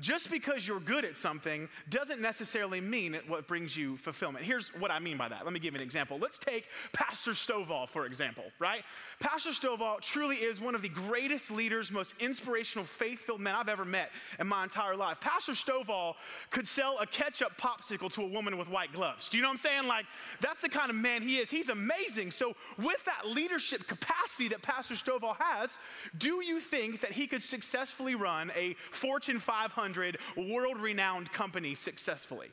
Just 0.00 0.28
because 0.28 0.66
you're 0.66 0.80
good 0.80 1.04
at 1.04 1.16
something 1.16 1.68
doesn't 1.88 2.20
necessarily 2.20 2.80
mean 2.80 3.16
what 3.28 3.46
brings 3.46 3.76
you 3.76 3.96
fulfillment. 3.96 4.44
Here's 4.44 4.70
what 4.74 4.90
I 4.90 4.98
mean 4.98 5.16
by 5.16 5.28
that. 5.28 5.44
Let 5.44 5.52
me 5.52 5.60
give 5.60 5.72
you 5.72 5.78
an 5.78 5.84
example. 5.84 6.18
Let's 6.18 6.38
take 6.38 6.66
Pastor 6.92 7.30
Stovall, 7.30 7.88
for 7.88 8.04
example, 8.04 8.44
right? 8.58 8.82
Pastor 9.20 9.50
Stovall 9.50 10.00
truly 10.00 10.36
is 10.36 10.60
one 10.60 10.74
of 10.74 10.82
the 10.82 10.88
greatest 10.88 11.52
leaders, 11.52 11.92
most 11.92 12.14
inspirational, 12.18 12.84
faith 12.84 13.20
filled 13.20 13.40
men 13.40 13.54
I've 13.54 13.68
ever 13.68 13.84
met 13.84 14.10
in 14.40 14.48
my 14.48 14.64
entire 14.64 14.96
life. 14.96 15.20
Pastor 15.20 15.52
Stovall 15.52 16.14
could 16.50 16.66
sell 16.66 16.98
a 16.98 17.06
ketchup 17.06 17.56
popsicle 17.56 18.12
to 18.14 18.22
a 18.22 18.28
woman 18.28 18.58
with 18.58 18.68
white 18.68 18.92
gloves. 18.92 19.28
Do 19.28 19.38
you 19.38 19.42
know 19.42 19.48
what 19.48 19.52
I'm 19.52 19.58
saying? 19.58 19.86
Like, 19.86 20.06
that's 20.40 20.60
the 20.60 20.68
kind 20.68 20.90
of 20.90 20.96
man 20.96 21.22
he 21.22 21.36
is. 21.36 21.50
He's 21.50 21.68
amazing. 21.68 22.32
So, 22.32 22.56
with 22.78 23.04
that 23.04 23.28
leadership 23.28 23.86
capacity 23.86 24.48
that 24.48 24.60
Pastor 24.60 24.94
Stovall 24.94 25.36
has, 25.38 25.78
do 26.18 26.42
you 26.42 26.58
think 26.58 27.00
that 27.00 27.12
he 27.12 27.28
could 27.28 27.42
successfully 27.42 28.16
run 28.16 28.50
a 28.56 28.74
Fortune 28.90 29.38
500? 29.38 29.83
500 29.84 30.16
world 30.36 30.80
renowned 30.80 31.30
companies 31.32 31.78
successfully? 31.78 32.48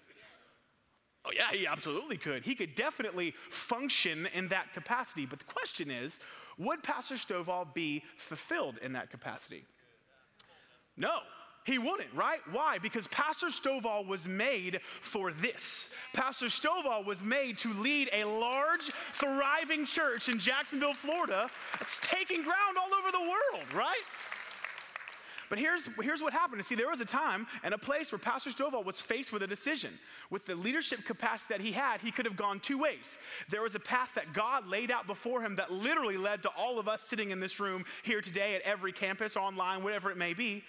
Oh, 1.23 1.29
yeah, 1.33 1.51
he 1.51 1.65
absolutely 1.65 2.17
could. 2.17 2.43
He 2.43 2.55
could 2.55 2.75
definitely 2.75 3.33
function 3.49 4.27
in 4.33 4.49
that 4.49 4.73
capacity. 4.73 5.25
But 5.25 5.39
the 5.39 5.45
question 5.45 5.89
is 5.89 6.19
would 6.57 6.83
Pastor 6.83 7.15
Stovall 7.15 7.73
be 7.73 8.03
fulfilled 8.17 8.79
in 8.81 8.93
that 8.93 9.09
capacity? 9.09 9.63
No, 10.97 11.19
he 11.63 11.77
wouldn't, 11.77 12.13
right? 12.13 12.39
Why? 12.51 12.79
Because 12.79 13.07
Pastor 13.07 13.47
Stovall 13.47 14.05
was 14.05 14.27
made 14.27 14.81
for 14.99 15.31
this. 15.31 15.93
Pastor 16.13 16.47
Stovall 16.47 17.05
was 17.05 17.23
made 17.23 17.57
to 17.59 17.71
lead 17.73 18.09
a 18.11 18.25
large, 18.25 18.91
thriving 19.13 19.85
church 19.85 20.27
in 20.27 20.37
Jacksonville, 20.37 20.93
Florida 20.93 21.47
that's 21.79 21.97
taking 22.01 22.43
ground 22.43 22.77
all 22.77 22.93
over 22.93 23.11
the 23.11 23.21
world, 23.21 23.73
right? 23.73 24.03
But 25.51 25.59
here's, 25.59 25.89
here's 26.01 26.21
what 26.21 26.31
happened. 26.31 26.65
See, 26.65 26.75
there 26.75 26.89
was 26.89 27.01
a 27.01 27.05
time 27.05 27.45
and 27.61 27.73
a 27.73 27.77
place 27.77 28.09
where 28.09 28.19
Pastor 28.19 28.51
Stovall 28.51 28.85
was 28.85 29.01
faced 29.01 29.33
with 29.33 29.43
a 29.43 29.47
decision. 29.47 29.91
With 30.29 30.45
the 30.45 30.55
leadership 30.55 31.03
capacity 31.03 31.53
that 31.53 31.61
he 31.61 31.73
had, 31.73 31.99
he 31.99 32.09
could 32.09 32.25
have 32.25 32.37
gone 32.37 32.61
two 32.61 32.77
ways. 32.77 33.19
There 33.49 33.61
was 33.61 33.75
a 33.75 33.79
path 33.81 34.13
that 34.15 34.31
God 34.31 34.65
laid 34.69 34.91
out 34.91 35.07
before 35.07 35.41
him 35.41 35.57
that 35.57 35.69
literally 35.69 36.15
led 36.15 36.41
to 36.43 36.49
all 36.57 36.79
of 36.79 36.87
us 36.87 37.01
sitting 37.01 37.31
in 37.31 37.41
this 37.41 37.59
room 37.59 37.83
here 38.03 38.21
today 38.21 38.55
at 38.55 38.61
every 38.61 38.93
campus, 38.93 39.35
online, 39.35 39.83
whatever 39.83 40.09
it 40.09 40.15
may 40.15 40.33
be. 40.33 40.63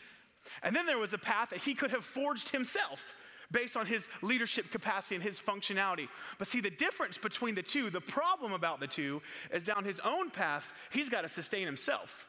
And 0.65 0.75
then 0.75 0.85
there 0.85 0.99
was 0.99 1.13
a 1.13 1.19
path 1.19 1.51
that 1.51 1.61
he 1.61 1.75
could 1.75 1.93
have 1.93 2.05
forged 2.05 2.49
himself 2.49 3.15
based 3.53 3.77
on 3.77 3.87
his 3.87 4.09
leadership 4.21 4.73
capacity 4.73 5.15
and 5.15 5.23
his 5.23 5.39
functionality. 5.39 6.09
But 6.39 6.49
see, 6.49 6.61
the 6.61 6.71
difference 6.71 7.17
between 7.19 7.55
the 7.55 7.63
two, 7.63 7.89
the 7.89 8.01
problem 8.01 8.53
about 8.53 8.81
the 8.81 8.89
two, 8.89 9.23
is 9.53 9.63
down 9.63 9.85
his 9.85 10.01
own 10.01 10.29
path, 10.29 10.73
he's 10.91 11.09
got 11.09 11.21
to 11.21 11.29
sustain 11.29 11.67
himself 11.67 12.27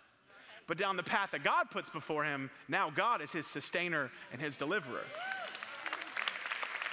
but 0.68 0.78
down 0.78 0.98
the 0.98 1.04
path 1.04 1.32
that 1.32 1.44
God 1.44 1.70
puts 1.72 1.90
before 1.90 2.24
him, 2.24 2.50
now 2.68 2.90
God 2.90 3.22
is 3.22 3.32
his 3.32 3.48
sustainer 3.48 4.10
and 4.32 4.42
his 4.42 4.58
deliverer. 4.58 5.06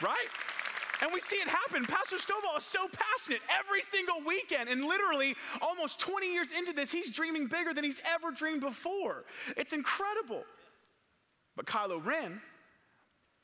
Right? 0.02 0.26
And 1.02 1.10
we 1.14 1.20
see 1.20 1.36
it 1.36 1.48
happen. 1.48 1.86
Pastor 1.86 2.16
Stovall 2.16 2.58
is 2.58 2.64
so 2.64 2.86
passionate 2.88 3.40
every 3.58 3.80
single 3.80 4.16
weekend. 4.26 4.68
And 4.68 4.84
literally, 4.84 5.34
almost 5.62 5.98
20 6.00 6.30
years 6.30 6.50
into 6.50 6.72
this, 6.72 6.92
he's 6.92 7.10
dreaming 7.10 7.46
bigger 7.46 7.72
than 7.72 7.84
he's 7.84 8.02
ever 8.06 8.30
dreamed 8.30 8.60
before. 8.60 9.24
It's 9.56 9.72
incredible. 9.72 10.44
But 11.56 11.66
Kylo 11.66 12.04
Ren, 12.04 12.40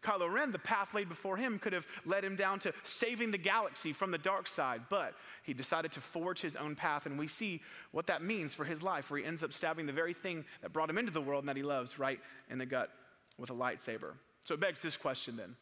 Kylo 0.02 0.32
Ren, 0.32 0.52
the 0.52 0.58
path 0.58 0.94
laid 0.94 1.08
before 1.08 1.36
him 1.36 1.58
could 1.58 1.72
have 1.72 1.86
led 2.04 2.24
him 2.24 2.36
down 2.36 2.58
to 2.60 2.72
saving 2.84 3.30
the 3.30 3.38
galaxy 3.38 3.92
from 3.92 4.10
the 4.10 4.18
dark 4.18 4.46
side, 4.46 4.82
but 4.88 5.14
he 5.42 5.52
decided 5.52 5.92
to 5.92 6.00
forge 6.00 6.40
his 6.40 6.54
own 6.56 6.74
path, 6.76 7.06
and 7.06 7.18
we 7.18 7.26
see 7.26 7.60
what 7.90 8.06
that 8.06 8.22
means 8.22 8.54
for 8.54 8.64
his 8.64 8.82
life, 8.82 9.10
where 9.10 9.18
he 9.18 9.26
ends 9.26 9.42
up 9.42 9.52
stabbing 9.52 9.86
the 9.86 9.92
very 9.92 10.12
thing 10.12 10.44
that 10.62 10.72
brought 10.72 10.90
him 10.90 10.98
into 10.98 11.10
the 11.10 11.20
world 11.20 11.42
and 11.42 11.48
that 11.48 11.56
he 11.56 11.62
loves 11.62 11.98
right 11.98 12.20
in 12.50 12.58
the 12.58 12.66
gut 12.66 12.90
with 13.38 13.50
a 13.50 13.54
lightsaber. 13.54 14.12
So 14.44 14.54
it 14.54 14.60
begs 14.60 14.80
this 14.80 14.96
question 14.96 15.36
then 15.36 15.56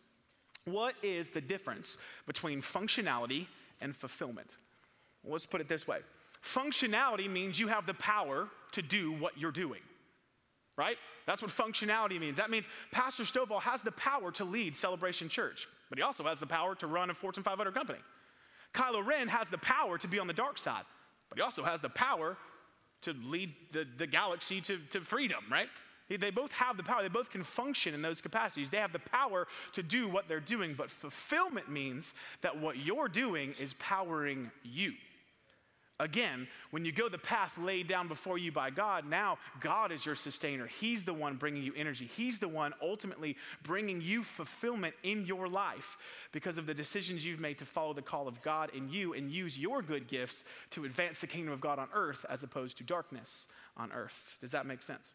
What 0.65 0.95
is 1.03 1.31
the 1.31 1.41
difference 1.41 1.97
between 2.27 2.61
functionality 2.61 3.47
and 3.81 3.97
fulfillment? 3.97 4.57
Well, 5.23 5.33
let's 5.33 5.47
put 5.47 5.61
it 5.61 5.69
this 5.69 5.87
way 5.87 6.01
functionality 6.43 7.31
means 7.31 7.59
you 7.59 7.69
have 7.69 7.87
the 7.87 7.95
power 7.95 8.49
to 8.73 8.83
do 8.83 9.13
what 9.13 9.39
you're 9.39 9.51
doing 9.51 9.81
right? 10.77 10.97
That's 11.27 11.43
what 11.43 11.51
functionality 11.51 12.21
means. 12.21 12.37
That 12.39 12.51
means 12.51 12.67
Pastor 12.91 13.23
Stovall 13.23 13.61
has 13.61 13.81
the 13.81 13.93
power 13.93 14.31
to 14.33 14.45
lead 14.45 14.75
Celebration 14.75 15.29
Church, 15.29 15.69
but 15.89 15.99
he 15.99 16.03
also 16.03 16.25
has 16.25 16.41
the 16.41 16.47
power 16.47 16.75
to 16.77 16.87
run 16.87 17.11
a 17.11 17.15
Fortune 17.15 17.43
500 17.43 17.73
company. 17.73 18.01
Kylo 18.73 19.07
Ren 19.07 19.29
has 19.29 19.49
the 19.49 19.59
power 19.59 19.99
to 19.99 20.09
be 20.09 20.19
on 20.19 20.27
the 20.27 20.33
dark 20.33 20.59
side, 20.59 20.85
but 21.29 21.39
he 21.39 21.43
also 21.43 21.63
has 21.63 21.81
the 21.81 21.89
power 21.91 22.37
to 23.03 23.15
lead 23.25 23.53
the, 23.73 23.87
the 23.99 24.07
galaxy 24.07 24.61
to, 24.63 24.79
to 24.91 25.01
freedom, 25.01 25.45
right? 25.51 25.69
They 26.09 26.31
both 26.31 26.53
have 26.53 26.77
the 26.77 26.83
power. 26.83 27.03
They 27.03 27.09
both 27.09 27.31
can 27.31 27.43
function 27.43 27.95
in 27.95 28.03
those 28.03 28.21
capacities. 28.21 28.69
They 28.69 28.79
have 28.79 28.93
the 28.93 28.99
power 28.99 29.47
to 29.73 29.83
do 29.83 30.09
what 30.09 30.29
they're 30.29 30.41
doing, 30.41 30.75
but 30.77 30.91
fulfillment 30.91 31.71
means 31.71 32.15
that 32.43 32.61
what 32.61 32.77
you're 32.77 33.09
doing 33.09 33.55
is 33.59 33.75
powering 33.75 34.51
you. 34.63 34.93
Again, 36.01 36.49
when 36.73 36.85
you 36.85 36.91
go 36.91 37.09
the 37.09 37.19
path 37.19 37.57
laid 37.57 37.87
down 37.87 38.09
before 38.09 38.37
you 38.37 38.51
by 38.51 38.71
God, 38.71 39.09
now 39.09 39.39
God 39.61 39.93
is 39.93 40.05
your 40.05 40.17
sustainer. 40.17 40.67
He's 40.67 41.05
the 41.05 41.15
one 41.15 41.37
bringing 41.37 41.63
you 41.63 41.73
energy. 41.77 42.11
He's 42.17 42.41
the 42.41 42.49
one 42.49 42.75
ultimately 42.83 43.37
bringing 43.63 44.01
you 44.01 44.25
fulfillment 44.25 44.95
in 45.05 45.25
your 45.25 45.47
life 45.47 45.97
because 46.33 46.59
of 46.59 46.67
the 46.67 46.75
decisions 46.75 47.25
you've 47.25 47.39
made 47.39 47.59
to 47.59 47.65
follow 47.65 47.93
the 47.93 48.03
call 48.03 48.27
of 48.27 48.43
God 48.43 48.71
in 48.75 48.89
you 48.89 49.15
and 49.15 49.31
use 49.31 49.57
your 49.57 49.83
good 49.83 50.09
gifts 50.09 50.45
to 50.71 50.85
advance 50.85 51.21
the 51.21 51.29
kingdom 51.29 51.53
of 51.53 51.61
God 51.61 51.79
on 51.79 51.89
earth 51.95 52.27
as 52.29 52.43
opposed 52.43 52.77
to 52.79 52.83
darkness 52.83 53.47
on 53.77 53.93
earth. 53.93 54.37
Does 54.41 54.51
that 54.51 54.67
make 54.67 54.83
sense? 54.83 55.13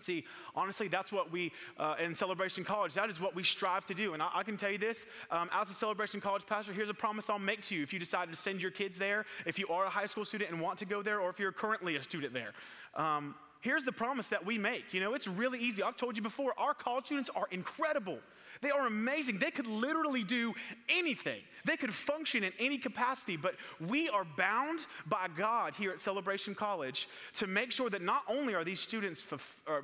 See, 0.00 0.24
honestly, 0.54 0.88
that's 0.88 1.12
what 1.12 1.30
we 1.30 1.52
uh, 1.78 1.94
in 2.02 2.14
Celebration 2.14 2.64
College, 2.64 2.94
that 2.94 3.08
is 3.08 3.20
what 3.20 3.34
we 3.34 3.42
strive 3.42 3.84
to 3.86 3.94
do. 3.94 4.14
And 4.14 4.22
I, 4.22 4.28
I 4.34 4.42
can 4.42 4.56
tell 4.56 4.70
you 4.70 4.78
this 4.78 5.06
um, 5.30 5.48
as 5.52 5.70
a 5.70 5.74
Celebration 5.74 6.20
College 6.20 6.46
pastor, 6.46 6.72
here's 6.72 6.90
a 6.90 6.94
promise 6.94 7.30
I'll 7.30 7.38
make 7.38 7.62
to 7.62 7.76
you 7.76 7.82
if 7.82 7.92
you 7.92 7.98
decide 7.98 8.30
to 8.30 8.36
send 8.36 8.60
your 8.60 8.70
kids 8.70 8.98
there, 8.98 9.24
if 9.46 9.58
you 9.58 9.66
are 9.68 9.84
a 9.84 9.90
high 9.90 10.06
school 10.06 10.24
student 10.24 10.50
and 10.50 10.60
want 10.60 10.78
to 10.80 10.84
go 10.84 11.02
there, 11.02 11.20
or 11.20 11.30
if 11.30 11.38
you're 11.38 11.52
currently 11.52 11.96
a 11.96 12.02
student 12.02 12.34
there. 12.34 12.52
Um, 12.94 13.34
here's 13.64 13.82
the 13.82 13.92
promise 13.92 14.28
that 14.28 14.44
we 14.44 14.58
make. 14.58 14.92
You 14.92 15.00
know, 15.00 15.14
it's 15.14 15.26
really 15.26 15.58
easy. 15.58 15.82
I've 15.82 15.96
told 15.96 16.16
you 16.16 16.22
before, 16.22 16.52
our 16.58 16.74
college 16.74 17.06
students 17.06 17.30
are 17.34 17.48
incredible. 17.50 18.18
They 18.60 18.70
are 18.70 18.86
amazing. 18.86 19.38
They 19.38 19.50
could 19.50 19.66
literally 19.66 20.22
do 20.22 20.54
anything, 20.88 21.40
they 21.64 21.76
could 21.76 21.92
function 21.92 22.44
in 22.44 22.52
any 22.58 22.78
capacity, 22.78 23.36
but 23.36 23.54
we 23.80 24.08
are 24.10 24.24
bound 24.36 24.80
by 25.06 25.28
God 25.34 25.74
here 25.74 25.90
at 25.90 25.98
Celebration 25.98 26.54
College 26.54 27.08
to 27.34 27.46
make 27.46 27.72
sure 27.72 27.88
that 27.90 28.02
not 28.02 28.22
only 28.28 28.54
are 28.54 28.64
these 28.64 28.80
students, 28.80 29.24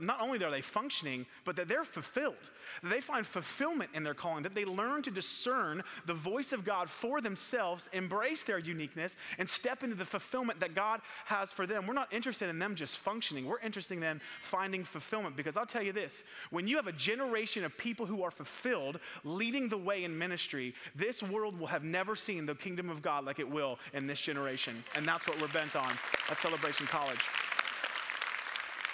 not 0.00 0.20
only 0.20 0.44
are 0.44 0.50
they 0.50 0.60
functioning, 0.60 1.26
but 1.44 1.56
that 1.56 1.68
they're 1.68 1.84
fulfilled 1.84 2.36
that 2.82 2.88
they 2.88 3.00
find 3.00 3.26
fulfillment 3.26 3.90
in 3.94 4.02
their 4.02 4.14
calling, 4.14 4.42
that 4.42 4.54
they 4.54 4.64
learn 4.64 5.02
to 5.02 5.10
discern 5.10 5.82
the 6.06 6.14
voice 6.14 6.52
of 6.52 6.64
God 6.64 6.88
for 6.88 7.20
themselves, 7.20 7.88
embrace 7.92 8.42
their 8.42 8.58
uniqueness, 8.58 9.16
and 9.38 9.48
step 9.48 9.82
into 9.82 9.96
the 9.96 10.04
fulfillment 10.04 10.60
that 10.60 10.74
God 10.74 11.00
has 11.26 11.52
for 11.52 11.66
them. 11.66 11.86
We're 11.86 11.94
not 11.94 12.12
interested 12.12 12.48
in 12.48 12.58
them 12.58 12.74
just 12.74 12.98
functioning, 12.98 13.46
we're 13.46 13.60
interested 13.70 13.94
in 13.94 14.00
them 14.00 14.20
finding 14.40 14.82
fulfillment. 14.82 15.36
Because 15.36 15.56
I'll 15.56 15.64
tell 15.64 15.82
you 15.82 15.92
this 15.92 16.24
when 16.50 16.66
you 16.66 16.76
have 16.76 16.88
a 16.88 16.92
generation 16.92 17.64
of 17.64 17.76
people 17.78 18.04
who 18.04 18.24
are 18.24 18.32
fulfilled 18.32 18.98
leading 19.22 19.68
the 19.68 19.78
way 19.78 20.02
in 20.02 20.18
ministry, 20.18 20.74
this 20.96 21.22
world 21.22 21.58
will 21.58 21.68
have 21.68 21.84
never 21.84 22.16
seen 22.16 22.46
the 22.46 22.54
kingdom 22.54 22.90
of 22.90 23.00
God 23.00 23.24
like 23.24 23.38
it 23.38 23.48
will 23.48 23.78
in 23.92 24.06
this 24.06 24.20
generation. 24.20 24.82
And 24.96 25.06
that's 25.06 25.28
what 25.28 25.40
we're 25.40 25.48
bent 25.48 25.76
on 25.76 25.92
at 26.30 26.38
Celebration 26.38 26.86
College. 26.86 27.20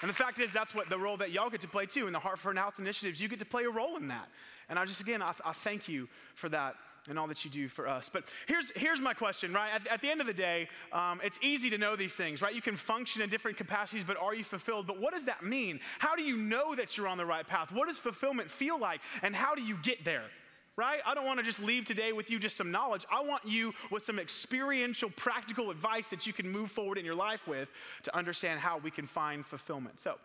And 0.02 0.11
the 0.11 0.14
fact 0.14 0.40
is, 0.40 0.52
that's 0.52 0.75
what 0.75 0.90
the 0.90 0.99
role 0.99 1.16
that 1.16 1.30
y'all 1.33 1.49
get 1.49 1.62
to 1.62 1.68
play 1.68 1.87
too 1.87 2.06
in 2.06 2.12
the 2.12 2.18
Heart 2.18 2.38
for 2.38 2.50
an 2.50 2.59
House 2.59 2.78
initiatives. 2.78 3.18
You 3.18 3.28
get 3.28 3.38
to 3.38 3.47
play 3.47 3.64
a 3.64 3.71
role 3.71 3.97
in 3.97 4.09
that. 4.09 4.28
And 4.68 4.78
I 4.78 4.85
just, 4.85 5.00
again, 5.00 5.23
I, 5.23 5.33
I 5.45 5.52
thank 5.52 5.88
you 5.88 6.09
for 6.35 6.49
that 6.50 6.75
and 7.08 7.18
all 7.18 7.26
that 7.26 7.44
you 7.44 7.50
do 7.50 7.68
for 7.68 7.88
us. 7.88 8.08
But 8.08 8.25
here's, 8.46 8.70
here's 8.76 9.00
my 9.00 9.14
question, 9.14 9.52
right? 9.52 9.70
At, 9.75 9.86
at 9.88 10.02
the 10.02 10.10
end 10.10 10.20
of 10.20 10.26
the 10.26 10.34
day, 10.34 10.68
um, 10.92 11.20
it's 11.22 11.38
easy 11.42 11.70
to 11.70 11.78
know 11.78 11.96
these 11.96 12.16
things, 12.16 12.42
right? 12.42 12.54
You 12.54 12.62
can 12.62 12.76
function 12.76 13.22
in 13.22 13.30
different 13.30 13.56
capacities, 13.56 14.04
but 14.04 14.16
are 14.16 14.34
you 14.34 14.44
fulfilled? 14.44 14.86
But 14.86 15.00
what 15.00 15.14
does 15.14 15.25
that 15.25 15.44
mean? 15.44 15.80
How 15.98 16.16
do 16.16 16.22
you 16.22 16.36
know 16.36 16.75
that 16.75 16.96
you're 16.96 17.08
on 17.08 17.18
the 17.18 17.26
right 17.26 17.46
path? 17.46 17.72
What 17.72 17.88
does 17.88 17.98
fulfillment 17.98 18.50
feel 18.50 18.78
like? 18.78 19.00
And 19.22 19.34
how 19.34 19.54
do 19.54 19.62
you 19.62 19.76
get 19.82 20.04
there? 20.04 20.25
right? 20.76 21.00
I 21.06 21.14
don't 21.14 21.25
want 21.25 21.38
to 21.38 21.44
just 21.44 21.62
leave 21.62 21.86
today 21.86 22.12
with 22.12 22.30
you 22.30 22.38
just 22.38 22.56
some 22.56 22.70
knowledge. 22.70 23.06
I 23.10 23.22
want 23.22 23.42
you 23.46 23.72
with 23.90 24.02
some 24.02 24.18
experiential, 24.18 25.08
practical 25.16 25.70
advice 25.70 26.10
that 26.10 26.26
you 26.26 26.34
can 26.34 26.48
move 26.48 26.70
forward 26.70 26.98
in 26.98 27.04
your 27.04 27.14
life 27.14 27.48
with 27.48 27.70
to 28.02 28.14
understand 28.14 28.60
how 28.60 28.78
we 28.78 28.90
can 28.90 29.06
find 29.06 29.44
fulfillment. 29.44 29.98
So, 30.00 30.16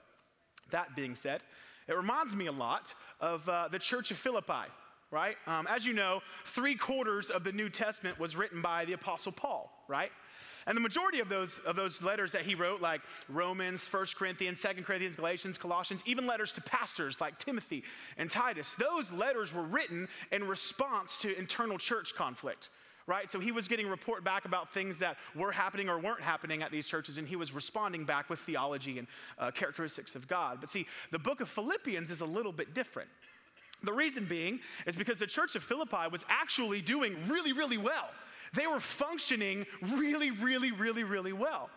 that 0.72 0.96
being 0.96 1.16
said, 1.16 1.42
it 1.88 1.96
reminds 1.96 2.36
me 2.36 2.48
a 2.48 2.52
lot 2.52 2.94
of 3.20 3.48
uh, 3.50 3.68
the 3.70 3.80
church 3.80 4.12
of 4.12 4.18
Philippi. 4.18 4.70
Right? 5.12 5.36
Um, 5.46 5.68
as 5.68 5.86
you 5.86 5.94
know, 5.94 6.22
three 6.46 6.76
quarters 6.76 7.30
of 7.30 7.44
the 7.44 7.52
New 7.52 7.70
Testament 7.70 8.20
was 8.20 8.36
written 8.36 8.62
by 8.62 8.86
the 8.86 8.94
Apostle 8.94 9.32
Paul, 9.32 9.72
right? 9.88 10.12
And 10.68 10.78
the 10.78 10.82
majority 10.82 11.20
of 11.20 11.28
those, 11.28 11.60
of 11.60 11.76
those 11.76 12.02
letters 12.02 12.32
that 12.34 12.44
he 12.44 12.56
wrote, 12.56 12.82
like 12.82 13.02
Romans, 13.28 13.92
1 13.92 14.06
Corinthians, 14.16 14.62
2 14.62 14.84
Corinthians, 14.84 15.16
Galatians, 15.16 15.58
Colossians, 15.58 16.04
even 16.06 16.28
letters 16.28 16.54
to 16.54 16.62
pastors 16.62 17.20
like 17.20 17.38
Timothy 17.38 17.84
and 18.18 18.30
Titus, 18.30 18.76
those 18.76 19.12
letters 19.12 19.54
were 19.54 19.64
written 19.64 20.08
in 20.32 20.44
response 20.48 21.18
to 21.18 21.38
internal 21.38 21.78
church 21.78 22.16
conflict 22.16 22.70
right? 23.08 23.32
So 23.32 23.40
he 23.40 23.52
was 23.52 23.68
getting 23.68 23.88
report 23.88 24.24
back 24.24 24.46
about 24.46 24.72
things 24.72 25.00
that 25.00 25.18
were 25.36 25.52
happening 25.52 25.90
or 25.90 26.00
weren't 26.00 26.22
happening 26.22 26.62
at 26.62 26.72
these 26.72 26.88
churches, 26.88 27.18
and 27.18 27.28
he 27.28 27.36
was 27.36 27.52
responding 27.52 28.06
back 28.06 28.30
with 28.30 28.40
theology 28.40 29.00
and 29.00 29.08
uh, 29.40 29.52
characteristics 29.52 30.16
of 30.16 30.28
God. 30.28 30.60
But 30.62 30.70
see, 30.70 30.86
the 31.10 31.20
book 31.20 31.42
of 31.42 31.50
Philippians 31.50 32.12
is 32.12 32.22
a 32.22 32.26
little 32.26 32.52
bit 32.52 32.74
different. 32.76 33.10
The 33.84 33.94
reason 33.94 34.26
being 34.26 34.60
is 34.86 34.96
because 34.96 35.18
the 35.18 35.28
church 35.28 35.56
of 35.56 35.64
Philippi 35.64 36.08
was 36.12 36.26
actually 36.30 36.82
doing 36.82 37.18
really, 37.28 37.54
really 37.54 37.78
well. 37.78 38.10
They 38.54 38.68
were 38.68 38.80
functioning 38.80 39.66
really, 39.82 40.32
really, 40.32 40.72
really, 40.72 41.04
really 41.04 41.34
well. 41.34 41.70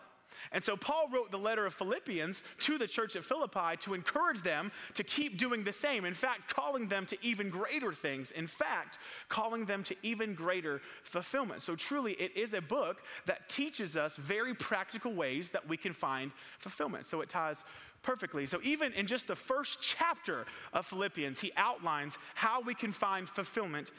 And 0.51 0.63
so 0.63 0.75
Paul 0.75 1.09
wrote 1.11 1.31
the 1.31 1.37
letter 1.37 1.65
of 1.65 1.73
Philippians 1.73 2.43
to 2.59 2.77
the 2.77 2.87
church 2.87 3.15
at 3.15 3.23
Philippi 3.23 3.77
to 3.79 3.93
encourage 3.93 4.41
them 4.41 4.71
to 4.93 5.03
keep 5.03 5.37
doing 5.37 5.63
the 5.63 5.73
same. 5.73 6.05
In 6.05 6.13
fact, 6.13 6.53
calling 6.53 6.87
them 6.87 7.05
to 7.07 7.17
even 7.21 7.49
greater 7.49 7.93
things. 7.93 8.31
In 8.31 8.47
fact, 8.47 8.99
calling 9.29 9.65
them 9.65 9.83
to 9.83 9.95
even 10.03 10.33
greater 10.33 10.81
fulfillment. 11.03 11.61
So 11.61 11.75
truly, 11.75 12.13
it 12.13 12.35
is 12.35 12.53
a 12.53 12.61
book 12.61 13.03
that 13.25 13.49
teaches 13.49 13.97
us 13.97 14.15
very 14.17 14.53
practical 14.53 15.13
ways 15.13 15.51
that 15.51 15.67
we 15.67 15.77
can 15.77 15.93
find 15.93 16.31
fulfillment. 16.59 17.05
So 17.05 17.21
it 17.21 17.29
ties 17.29 17.63
perfectly. 18.03 18.45
So 18.45 18.59
even 18.63 18.93
in 18.93 19.07
just 19.07 19.27
the 19.27 19.35
first 19.35 19.81
chapter 19.81 20.45
of 20.73 20.85
Philippians, 20.85 21.39
he 21.39 21.51
outlines 21.57 22.19
how 22.35 22.61
we 22.61 22.75
can 22.75 22.91
find 22.91 23.27
fulfillment 23.27 23.91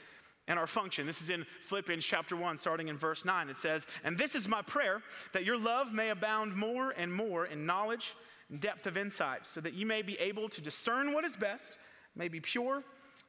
and 0.49 0.59
our 0.59 0.67
function. 0.67 1.07
This 1.07 1.23
is 1.23 1.31
in 1.31 1.45
Philippians 1.63 2.05
chapter 2.05 2.37
1, 2.37 2.59
starting 2.59 2.89
in 2.89 2.97
verse 2.97 3.25
9. 3.25 3.49
It 3.49 3.57
says, 3.57 3.87
And 4.05 4.17
this 4.17 4.35
is 4.35 4.49
my 4.49 4.63
prayer, 4.63 5.03
that 5.33 5.45
your 5.45 5.59
love 5.59 5.93
may 5.93 6.11
abound 6.11 6.55
more 6.55 6.95
and 6.97 7.13
more 7.13 7.47
in 7.47 7.67
knowledge 7.67 8.15
and 8.49 8.61
depth 8.61 8.87
of 8.87 8.97
insight, 8.97 9.47
so 9.47 9.61
that 9.61 9.75
you 9.75 9.87
may 9.87 10.03
be 10.03 10.19
able 10.21 10.49
to 10.51 10.61
discern 10.61 11.13
what 11.13 11.25
is 11.25 11.37
best, 11.37 11.79
may 12.15 12.29
be 12.29 12.41
pure, 12.41 12.85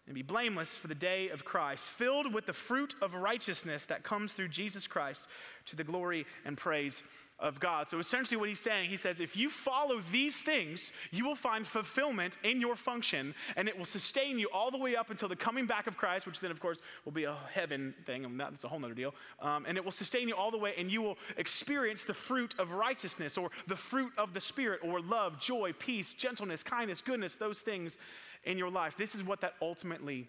and 0.05 0.15
be 0.15 0.21
blameless 0.21 0.75
for 0.75 0.87
the 0.87 0.95
day 0.95 1.29
of 1.29 1.43
Christ, 1.43 1.89
filled 1.89 2.33
with 2.33 2.45
the 2.45 2.53
fruit 2.53 2.95
of 3.01 3.13
righteousness 3.13 3.85
that 3.85 4.03
comes 4.03 4.33
through 4.33 4.49
Jesus 4.49 4.87
Christ 4.87 5.27
to 5.65 5.75
the 5.75 5.83
glory 5.83 6.25
and 6.45 6.57
praise 6.57 7.01
of 7.39 7.59
God. 7.59 7.89
So 7.89 7.99
essentially, 7.99 8.37
what 8.37 8.49
he's 8.49 8.59
saying, 8.59 8.89
he 8.89 8.97
says, 8.97 9.19
if 9.19 9.37
you 9.37 9.49
follow 9.49 9.99
these 10.11 10.37
things, 10.37 10.91
you 11.11 11.25
will 11.25 11.35
find 11.35 11.67
fulfillment 11.67 12.37
in 12.43 12.59
your 12.59 12.75
function, 12.75 13.35
and 13.55 13.67
it 13.67 13.77
will 13.77 13.85
sustain 13.85 14.39
you 14.39 14.49
all 14.51 14.71
the 14.71 14.77
way 14.77 14.95
up 14.95 15.11
until 15.11 15.29
the 15.29 15.35
coming 15.35 15.65
back 15.65 15.87
of 15.87 15.97
Christ, 15.97 16.25
which 16.25 16.39
then, 16.39 16.49
of 16.49 16.59
course, 16.59 16.81
will 17.05 17.11
be 17.11 17.25
a 17.25 17.35
heaven 17.53 17.93
thing. 18.05 18.25
and 18.25 18.39
that's 18.39 18.63
a 18.63 18.67
whole 18.67 18.83
other 18.83 18.93
deal. 18.93 19.13
Um, 19.39 19.65
and 19.67 19.77
it 19.77 19.85
will 19.85 19.91
sustain 19.91 20.27
you 20.27 20.35
all 20.35 20.49
the 20.49 20.57
way, 20.57 20.73
and 20.77 20.91
you 20.91 21.01
will 21.01 21.17
experience 21.37 22.03
the 22.03 22.13
fruit 22.13 22.55
of 22.57 22.71
righteousness, 22.71 23.37
or 23.37 23.51
the 23.67 23.75
fruit 23.75 24.11
of 24.17 24.33
the 24.33 24.41
Spirit, 24.41 24.79
or 24.83 24.99
love, 24.99 25.39
joy, 25.39 25.73
peace, 25.77 26.13
gentleness, 26.15 26.63
kindness, 26.63 27.01
goodness, 27.01 27.35
those 27.35 27.61
things 27.61 27.97
in 28.45 28.57
your 28.57 28.71
life. 28.71 28.97
This 28.97 29.13
is 29.13 29.23
what 29.23 29.41
that 29.41 29.53
ultimately 29.61 30.27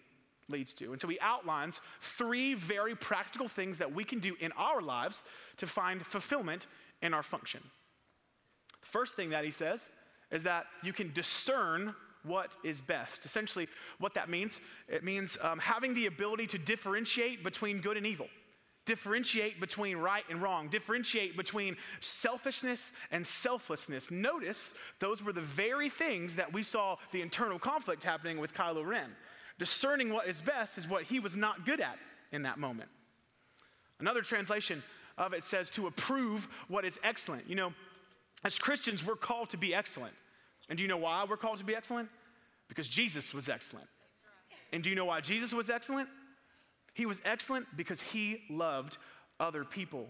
leads 0.49 0.73
to. 0.75 0.91
And 0.91 1.01
so 1.01 1.07
he 1.07 1.19
outlines 1.21 1.81
three 2.01 2.53
very 2.53 2.95
practical 2.95 3.47
things 3.47 3.77
that 3.77 3.93
we 3.93 4.03
can 4.03 4.19
do 4.19 4.35
in 4.39 4.51
our 4.53 4.81
lives 4.81 5.23
to 5.57 5.67
find 5.67 6.05
fulfillment 6.05 6.67
in 7.01 7.13
our 7.13 7.23
function. 7.23 7.61
First 8.81 9.15
thing 9.15 9.29
that 9.29 9.45
he 9.45 9.51
says 9.51 9.91
is 10.31 10.43
that 10.43 10.65
you 10.83 10.93
can 10.93 11.11
discern 11.13 11.95
what 12.23 12.57
is 12.63 12.81
best. 12.81 13.25
Essentially, 13.25 13.67
what 13.99 14.13
that 14.13 14.29
means, 14.29 14.59
it 14.87 15.03
means 15.03 15.37
um, 15.41 15.59
having 15.59 15.93
the 15.93 16.07
ability 16.07 16.47
to 16.47 16.57
differentiate 16.57 17.43
between 17.43 17.79
good 17.79 17.97
and 17.97 18.05
evil, 18.05 18.27
differentiate 18.85 19.59
between 19.59 19.97
right 19.97 20.23
and 20.29 20.41
wrong, 20.41 20.67
differentiate 20.69 21.37
between 21.37 21.77
selfishness 22.01 22.91
and 23.11 23.25
selflessness. 23.25 24.11
Notice 24.11 24.73
those 24.99 25.23
were 25.23 25.33
the 25.33 25.41
very 25.41 25.89
things 25.89 26.35
that 26.35 26.51
we 26.51 26.63
saw 26.63 26.97
the 27.11 27.21
internal 27.21 27.59
conflict 27.59 28.03
happening 28.03 28.39
with 28.39 28.53
Kylo 28.53 28.85
Ren. 28.85 29.15
Discerning 29.57 30.11
what 30.11 30.27
is 30.27 30.41
best 30.41 30.77
is 30.77 30.87
what 30.87 31.03
he 31.03 31.19
was 31.19 31.35
not 31.35 31.65
good 31.65 31.81
at 31.81 31.97
in 32.31 32.43
that 32.43 32.57
moment. 32.59 32.89
Another 33.99 34.21
translation 34.21 34.81
of 35.19 35.33
it 35.33 35.43
says 35.43 35.69
to 35.71 35.85
approve 35.85 36.47
what 36.67 36.85
is 36.85 36.99
excellent. 37.03 37.47
You 37.47 37.55
know, 37.55 37.73
as 38.43 38.57
Christians, 38.57 39.05
we're 39.05 39.15
called 39.15 39.49
to 39.49 39.57
be 39.57 39.75
excellent. 39.75 40.13
And 40.69 40.77
do 40.77 40.81
you 40.81 40.87
know 40.87 40.97
why 40.97 41.25
we're 41.29 41.37
called 41.37 41.57
to 41.59 41.65
be 41.65 41.75
excellent? 41.75 42.09
Because 42.69 42.87
Jesus 42.87 43.33
was 43.33 43.49
excellent. 43.49 43.87
And 44.71 44.81
do 44.81 44.89
you 44.89 44.95
know 44.95 45.05
why 45.05 45.19
Jesus 45.19 45.53
was 45.53 45.69
excellent? 45.69 46.07
He 46.93 47.05
was 47.05 47.21
excellent 47.25 47.65
because 47.75 48.01
he 48.01 48.43
loved 48.49 48.97
other 49.39 49.65
people. 49.65 50.07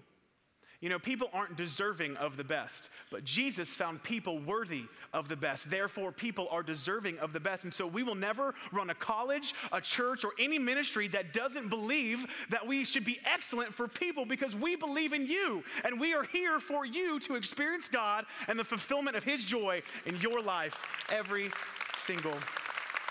You 0.82 0.88
know, 0.88 0.98
people 0.98 1.30
aren't 1.34 1.58
deserving 1.58 2.16
of 2.18 2.38
the 2.38 2.44
best, 2.44 2.90
but 3.12 3.26
Jesus 3.26 3.68
found 3.70 4.02
people 4.02 4.40
worthy 4.40 4.86
of 5.14 5.28
the 5.28 5.36
best. 5.36 5.70
Therefore, 5.70 6.14
people 6.14 6.48
are 6.52 6.64
deserving 6.64 7.20
of 7.20 7.34
the 7.34 7.40
best. 7.40 7.66
And 7.66 7.74
so 7.74 7.86
we 7.86 8.02
will 8.02 8.16
never 8.16 8.56
run 8.72 8.90
a 8.90 8.96
college, 8.96 9.54
a 9.74 9.82
church, 9.82 10.24
or 10.24 10.32
any 10.40 10.58
ministry 10.58 11.10
that 11.10 11.34
doesn't 11.34 11.68
believe 11.68 12.26
that 12.50 12.66
we 12.66 12.86
should 12.86 13.04
be 13.04 13.20
excellent 13.26 13.74
for 13.74 13.90
people 13.90 14.24
because 14.24 14.56
we 14.56 14.78
believe 14.78 15.12
in 15.12 15.28
you. 15.28 15.66
And 15.84 16.00
we 16.00 16.14
are 16.14 16.24
here 16.24 16.62
for 16.62 16.86
you 16.86 17.20
to 17.22 17.36
experience 17.36 17.90
God 17.90 18.26
and 18.48 18.58
the 18.58 18.64
fulfillment 18.64 19.18
of 19.18 19.26
His 19.26 19.44
joy 19.44 19.82
in 20.06 20.16
your 20.22 20.42
life 20.42 20.82
every 21.12 21.52
single 21.94 22.36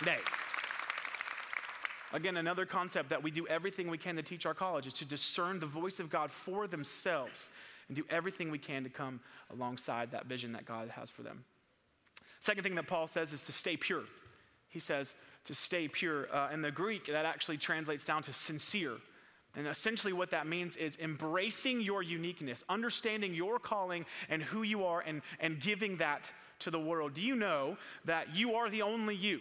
day. 0.04 0.20
Again, 2.12 2.36
another 2.38 2.64
concept 2.64 3.10
that 3.10 3.22
we 3.22 3.30
do 3.30 3.46
everything 3.48 3.90
we 3.90 3.98
can 3.98 4.16
to 4.16 4.22
teach 4.22 4.46
our 4.46 4.54
college 4.54 4.86
is 4.86 4.94
to 4.94 5.04
discern 5.04 5.60
the 5.60 5.66
voice 5.66 6.00
of 6.00 6.08
God 6.08 6.30
for 6.30 6.66
themselves 6.66 7.50
and 7.88 7.96
do 7.96 8.04
everything 8.08 8.50
we 8.50 8.58
can 8.58 8.84
to 8.84 8.90
come 8.90 9.20
alongside 9.52 10.10
that 10.12 10.26
vision 10.26 10.52
that 10.52 10.64
God 10.64 10.88
has 10.90 11.10
for 11.10 11.22
them. 11.22 11.44
Second 12.40 12.62
thing 12.62 12.74
that 12.76 12.86
Paul 12.86 13.06
says 13.06 13.32
is 13.32 13.42
to 13.42 13.52
stay 13.52 13.76
pure. 13.76 14.04
He 14.68 14.80
says 14.80 15.16
to 15.44 15.54
stay 15.54 15.88
pure. 15.88 16.34
Uh, 16.34 16.50
in 16.52 16.62
the 16.62 16.70
Greek, 16.70 17.06
that 17.06 17.26
actually 17.26 17.56
translates 17.56 18.04
down 18.04 18.22
to 18.22 18.32
sincere. 18.32 18.92
And 19.56 19.66
essentially, 19.66 20.12
what 20.12 20.30
that 20.30 20.46
means 20.46 20.76
is 20.76 20.96
embracing 21.00 21.80
your 21.80 22.02
uniqueness, 22.02 22.62
understanding 22.68 23.34
your 23.34 23.58
calling 23.58 24.06
and 24.28 24.42
who 24.42 24.62
you 24.62 24.84
are, 24.84 25.00
and, 25.00 25.22
and 25.40 25.58
giving 25.58 25.96
that 25.96 26.30
to 26.60 26.70
the 26.70 26.78
world. 26.78 27.14
Do 27.14 27.22
you 27.22 27.34
know 27.34 27.76
that 28.04 28.34
you 28.34 28.54
are 28.54 28.70
the 28.70 28.82
only 28.82 29.16
you? 29.16 29.40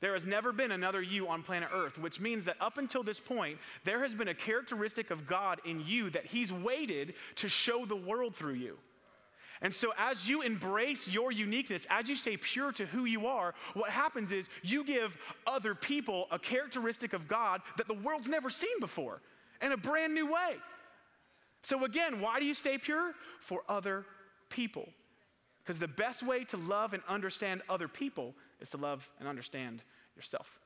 There 0.00 0.14
has 0.14 0.26
never 0.26 0.52
been 0.52 0.70
another 0.70 1.02
you 1.02 1.28
on 1.28 1.42
planet 1.42 1.68
Earth, 1.72 1.98
which 1.98 2.20
means 2.20 2.46
that 2.46 2.56
up 2.60 2.78
until 2.78 3.02
this 3.02 3.20
point, 3.20 3.58
there 3.84 4.02
has 4.02 4.14
been 4.14 4.28
a 4.28 4.34
characteristic 4.34 5.10
of 5.10 5.26
God 5.26 5.60
in 5.64 5.84
you 5.86 6.08
that 6.10 6.24
He's 6.24 6.52
waited 6.52 7.14
to 7.36 7.48
show 7.48 7.84
the 7.84 7.96
world 7.96 8.34
through 8.34 8.54
you. 8.54 8.78
And 9.62 9.74
so, 9.74 9.92
as 9.98 10.26
you 10.26 10.40
embrace 10.40 11.06
your 11.12 11.32
uniqueness, 11.32 11.86
as 11.90 12.08
you 12.08 12.16
stay 12.16 12.38
pure 12.38 12.72
to 12.72 12.86
who 12.86 13.04
you 13.04 13.26
are, 13.26 13.54
what 13.74 13.90
happens 13.90 14.32
is 14.32 14.48
you 14.62 14.84
give 14.84 15.18
other 15.46 15.74
people 15.74 16.26
a 16.30 16.38
characteristic 16.38 17.12
of 17.12 17.28
God 17.28 17.60
that 17.76 17.86
the 17.86 17.94
world's 17.94 18.28
never 18.28 18.48
seen 18.48 18.80
before 18.80 19.20
in 19.60 19.72
a 19.72 19.76
brand 19.76 20.14
new 20.14 20.32
way. 20.32 20.56
So, 21.62 21.84
again, 21.84 22.22
why 22.22 22.40
do 22.40 22.46
you 22.46 22.54
stay 22.54 22.78
pure? 22.78 23.12
For 23.38 23.60
other 23.68 24.06
people. 24.48 24.88
Because 25.70 25.78
the 25.78 25.86
best 25.86 26.24
way 26.24 26.42
to 26.46 26.56
love 26.56 26.94
and 26.94 27.02
understand 27.08 27.62
other 27.68 27.86
people 27.86 28.34
is 28.60 28.70
to 28.70 28.76
love 28.76 29.08
and 29.20 29.28
understand 29.28 29.84
yourself. 30.16 30.58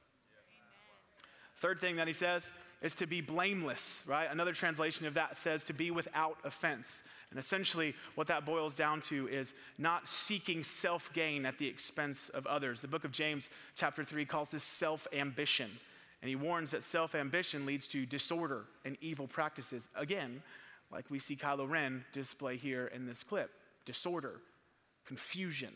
Third 1.58 1.78
thing 1.78 1.96
that 1.96 2.06
he 2.06 2.14
says 2.14 2.48
is 2.80 2.94
to 2.94 3.06
be 3.06 3.20
blameless, 3.20 4.02
right? 4.06 4.30
Another 4.30 4.54
translation 4.54 5.06
of 5.06 5.12
that 5.12 5.36
says 5.36 5.62
to 5.64 5.74
be 5.74 5.90
without 5.90 6.38
offense. 6.42 7.02
And 7.28 7.38
essentially, 7.38 7.94
what 8.14 8.28
that 8.28 8.46
boils 8.46 8.74
down 8.74 9.02
to 9.02 9.28
is 9.28 9.52
not 9.76 10.08
seeking 10.08 10.64
self 10.64 11.12
gain 11.12 11.44
at 11.44 11.58
the 11.58 11.68
expense 11.68 12.30
of 12.30 12.46
others. 12.46 12.80
The 12.80 12.88
book 12.88 13.04
of 13.04 13.12
James, 13.12 13.50
chapter 13.74 14.04
3, 14.04 14.24
calls 14.24 14.48
this 14.48 14.64
self 14.64 15.06
ambition. 15.12 15.70
And 16.22 16.30
he 16.30 16.34
warns 16.34 16.70
that 16.70 16.82
self 16.82 17.14
ambition 17.14 17.66
leads 17.66 17.86
to 17.88 18.06
disorder 18.06 18.64
and 18.86 18.96
evil 19.02 19.26
practices. 19.26 19.90
Again, 19.96 20.42
like 20.90 21.10
we 21.10 21.18
see 21.18 21.36
Kylo 21.36 21.68
Ren 21.68 22.06
display 22.14 22.56
here 22.56 22.86
in 22.86 23.04
this 23.04 23.22
clip 23.22 23.50
disorder, 23.84 24.40
confusion, 25.04 25.72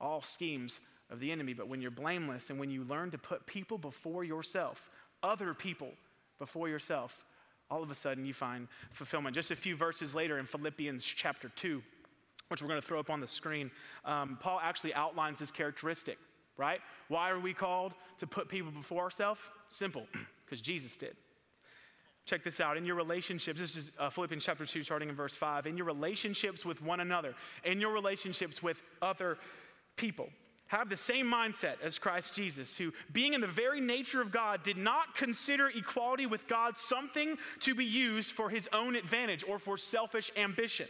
all 0.00 0.22
schemes 0.22 0.80
of 1.10 1.20
the 1.20 1.30
enemy. 1.30 1.54
But 1.54 1.68
when 1.68 1.80
you're 1.80 1.90
blameless 1.90 2.50
and 2.50 2.58
when 2.58 2.70
you 2.70 2.84
learn 2.84 3.10
to 3.12 3.18
put 3.18 3.46
people 3.46 3.78
before 3.78 4.24
yourself, 4.24 4.90
other 5.22 5.54
people 5.54 5.92
before 6.38 6.68
yourself, 6.68 7.24
all 7.70 7.82
of 7.82 7.90
a 7.90 7.94
sudden 7.94 8.24
you 8.24 8.34
find 8.34 8.68
fulfillment. 8.90 9.34
Just 9.34 9.50
a 9.50 9.56
few 9.56 9.76
verses 9.76 10.14
later 10.14 10.38
in 10.38 10.46
Philippians 10.46 11.04
chapter 11.04 11.48
2, 11.56 11.82
which 12.48 12.62
we're 12.62 12.68
going 12.68 12.80
to 12.80 12.86
throw 12.86 13.00
up 13.00 13.10
on 13.10 13.20
the 13.20 13.28
screen, 13.28 13.70
um, 14.04 14.38
Paul 14.40 14.60
actually 14.62 14.94
outlines 14.94 15.38
this 15.38 15.50
characteristic, 15.50 16.18
right? 16.56 16.80
Why 17.08 17.30
are 17.30 17.40
we 17.40 17.54
called 17.54 17.94
to 18.18 18.26
put 18.26 18.48
people 18.48 18.70
before 18.70 19.02
ourselves? 19.02 19.40
Simple, 19.68 20.06
because 20.44 20.60
Jesus 20.60 20.96
did. 20.96 21.16
Check 22.26 22.42
this 22.42 22.60
out. 22.60 22.76
In 22.76 22.86
your 22.86 22.96
relationships, 22.96 23.60
this 23.60 23.76
is 23.76 23.92
uh, 23.98 24.08
Philippians 24.08 24.44
chapter 24.44 24.64
2, 24.64 24.82
starting 24.82 25.10
in 25.10 25.14
verse 25.14 25.34
5. 25.34 25.66
In 25.66 25.76
your 25.76 25.86
relationships 25.86 26.64
with 26.64 26.80
one 26.80 27.00
another, 27.00 27.34
in 27.64 27.80
your 27.80 27.92
relationships 27.92 28.62
with 28.62 28.82
other 29.02 29.36
people, 29.96 30.30
have 30.68 30.88
the 30.88 30.96
same 30.96 31.30
mindset 31.30 31.74
as 31.82 31.98
Christ 31.98 32.34
Jesus, 32.34 32.76
who, 32.76 32.92
being 33.12 33.34
in 33.34 33.42
the 33.42 33.46
very 33.46 33.80
nature 33.80 34.22
of 34.22 34.32
God, 34.32 34.62
did 34.62 34.78
not 34.78 35.14
consider 35.14 35.68
equality 35.68 36.24
with 36.24 36.48
God 36.48 36.78
something 36.78 37.36
to 37.60 37.74
be 37.74 37.84
used 37.84 38.32
for 38.32 38.48
his 38.48 38.68
own 38.72 38.96
advantage 38.96 39.44
or 39.46 39.58
for 39.58 39.76
selfish 39.76 40.30
ambition. 40.36 40.88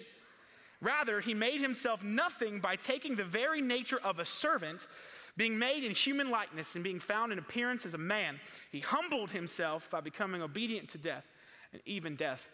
Rather, 0.84 1.22
he 1.22 1.32
made 1.32 1.62
himself 1.62 2.04
nothing 2.04 2.60
by 2.60 2.76
taking 2.76 3.16
the 3.16 3.24
very 3.24 3.62
nature 3.62 3.98
of 4.04 4.18
a 4.18 4.24
servant, 4.24 4.86
being 5.34 5.58
made 5.58 5.82
in 5.82 5.92
human 5.92 6.30
likeness 6.30 6.74
and 6.74 6.84
being 6.84 7.00
found 7.00 7.32
in 7.32 7.38
appearance 7.38 7.86
as 7.86 7.94
a 7.94 7.98
man. 7.98 8.38
He 8.70 8.80
humbled 8.80 9.30
himself 9.30 9.90
by 9.90 10.02
becoming 10.02 10.42
obedient 10.42 10.90
to 10.90 10.98
death 10.98 11.26
and 11.72 11.80
even 11.86 12.16
death 12.16 12.50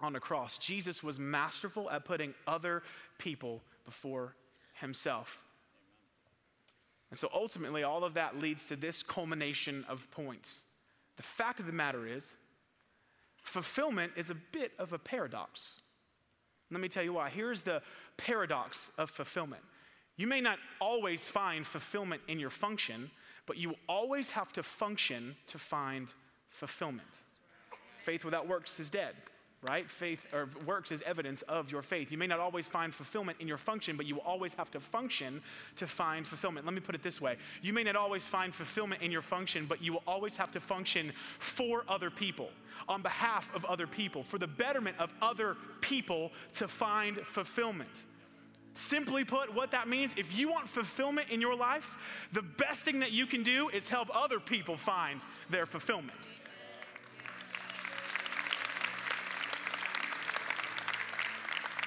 on 0.00 0.12
the 0.12 0.20
cross. 0.20 0.58
Jesus 0.58 1.02
was 1.02 1.18
masterful 1.18 1.88
at 1.88 2.04
putting 2.04 2.34
other 2.46 2.82
people 3.16 3.62
before 3.86 4.36
himself. 4.74 5.42
And 7.08 7.18
so 7.18 7.30
ultimately, 7.32 7.84
all 7.84 8.04
of 8.04 8.12
that 8.14 8.38
leads 8.38 8.68
to 8.68 8.76
this 8.76 9.02
culmination 9.02 9.86
of 9.88 10.10
points. 10.10 10.60
The 11.16 11.22
fact 11.22 11.58
of 11.58 11.64
the 11.66 11.72
matter 11.72 12.06
is, 12.06 12.36
fulfillment 13.42 14.12
is 14.14 14.28
a 14.28 14.34
bit 14.34 14.72
of 14.78 14.92
a 14.92 14.98
paradox. 14.98 15.80
Let 16.70 16.80
me 16.80 16.88
tell 16.88 17.02
you 17.02 17.12
why. 17.12 17.30
Here's 17.30 17.62
the 17.62 17.82
paradox 18.16 18.90
of 18.98 19.10
fulfillment 19.10 19.62
you 20.16 20.26
may 20.26 20.40
not 20.40 20.58
always 20.80 21.28
find 21.28 21.66
fulfillment 21.66 22.22
in 22.26 22.40
your 22.40 22.50
function, 22.50 23.10
but 23.46 23.58
you 23.58 23.74
always 23.86 24.30
have 24.30 24.52
to 24.54 24.62
function 24.62 25.36
to 25.48 25.58
find 25.58 26.12
fulfillment. 26.48 27.08
Faith 28.02 28.24
without 28.24 28.48
works 28.48 28.80
is 28.80 28.88
dead 28.88 29.14
right? 29.62 29.88
Faith 29.90 30.26
or 30.32 30.48
works 30.64 30.92
is 30.92 31.02
evidence 31.02 31.42
of 31.42 31.70
your 31.72 31.82
faith. 31.82 32.12
You 32.12 32.18
may 32.18 32.26
not 32.26 32.38
always 32.38 32.66
find 32.66 32.94
fulfillment 32.94 33.38
in 33.40 33.48
your 33.48 33.56
function, 33.56 33.96
but 33.96 34.06
you 34.06 34.16
will 34.16 34.22
always 34.22 34.54
have 34.54 34.70
to 34.72 34.80
function 34.80 35.40
to 35.76 35.86
find 35.86 36.26
fulfillment. 36.26 36.66
Let 36.66 36.74
me 36.74 36.80
put 36.80 36.94
it 36.94 37.02
this 37.02 37.20
way 37.20 37.36
you 37.62 37.72
may 37.72 37.82
not 37.82 37.96
always 37.96 38.24
find 38.24 38.54
fulfillment 38.54 39.02
in 39.02 39.10
your 39.10 39.22
function, 39.22 39.66
but 39.66 39.82
you 39.82 39.92
will 39.92 40.02
always 40.06 40.36
have 40.36 40.52
to 40.52 40.60
function 40.60 41.12
for 41.38 41.84
other 41.88 42.10
people, 42.10 42.50
on 42.88 43.02
behalf 43.02 43.54
of 43.54 43.64
other 43.64 43.86
people, 43.86 44.22
for 44.22 44.38
the 44.38 44.46
betterment 44.46 44.96
of 44.98 45.12
other 45.22 45.56
people 45.80 46.32
to 46.54 46.68
find 46.68 47.16
fulfillment. 47.18 48.06
Simply 48.74 49.24
put, 49.24 49.54
what 49.54 49.70
that 49.70 49.88
means, 49.88 50.14
if 50.18 50.38
you 50.38 50.50
want 50.50 50.68
fulfillment 50.68 51.30
in 51.30 51.40
your 51.40 51.56
life, 51.56 51.96
the 52.32 52.42
best 52.42 52.80
thing 52.82 53.00
that 53.00 53.10
you 53.10 53.24
can 53.24 53.42
do 53.42 53.70
is 53.70 53.88
help 53.88 54.14
other 54.14 54.38
people 54.38 54.76
find 54.76 55.22
their 55.48 55.64
fulfillment. 55.64 56.18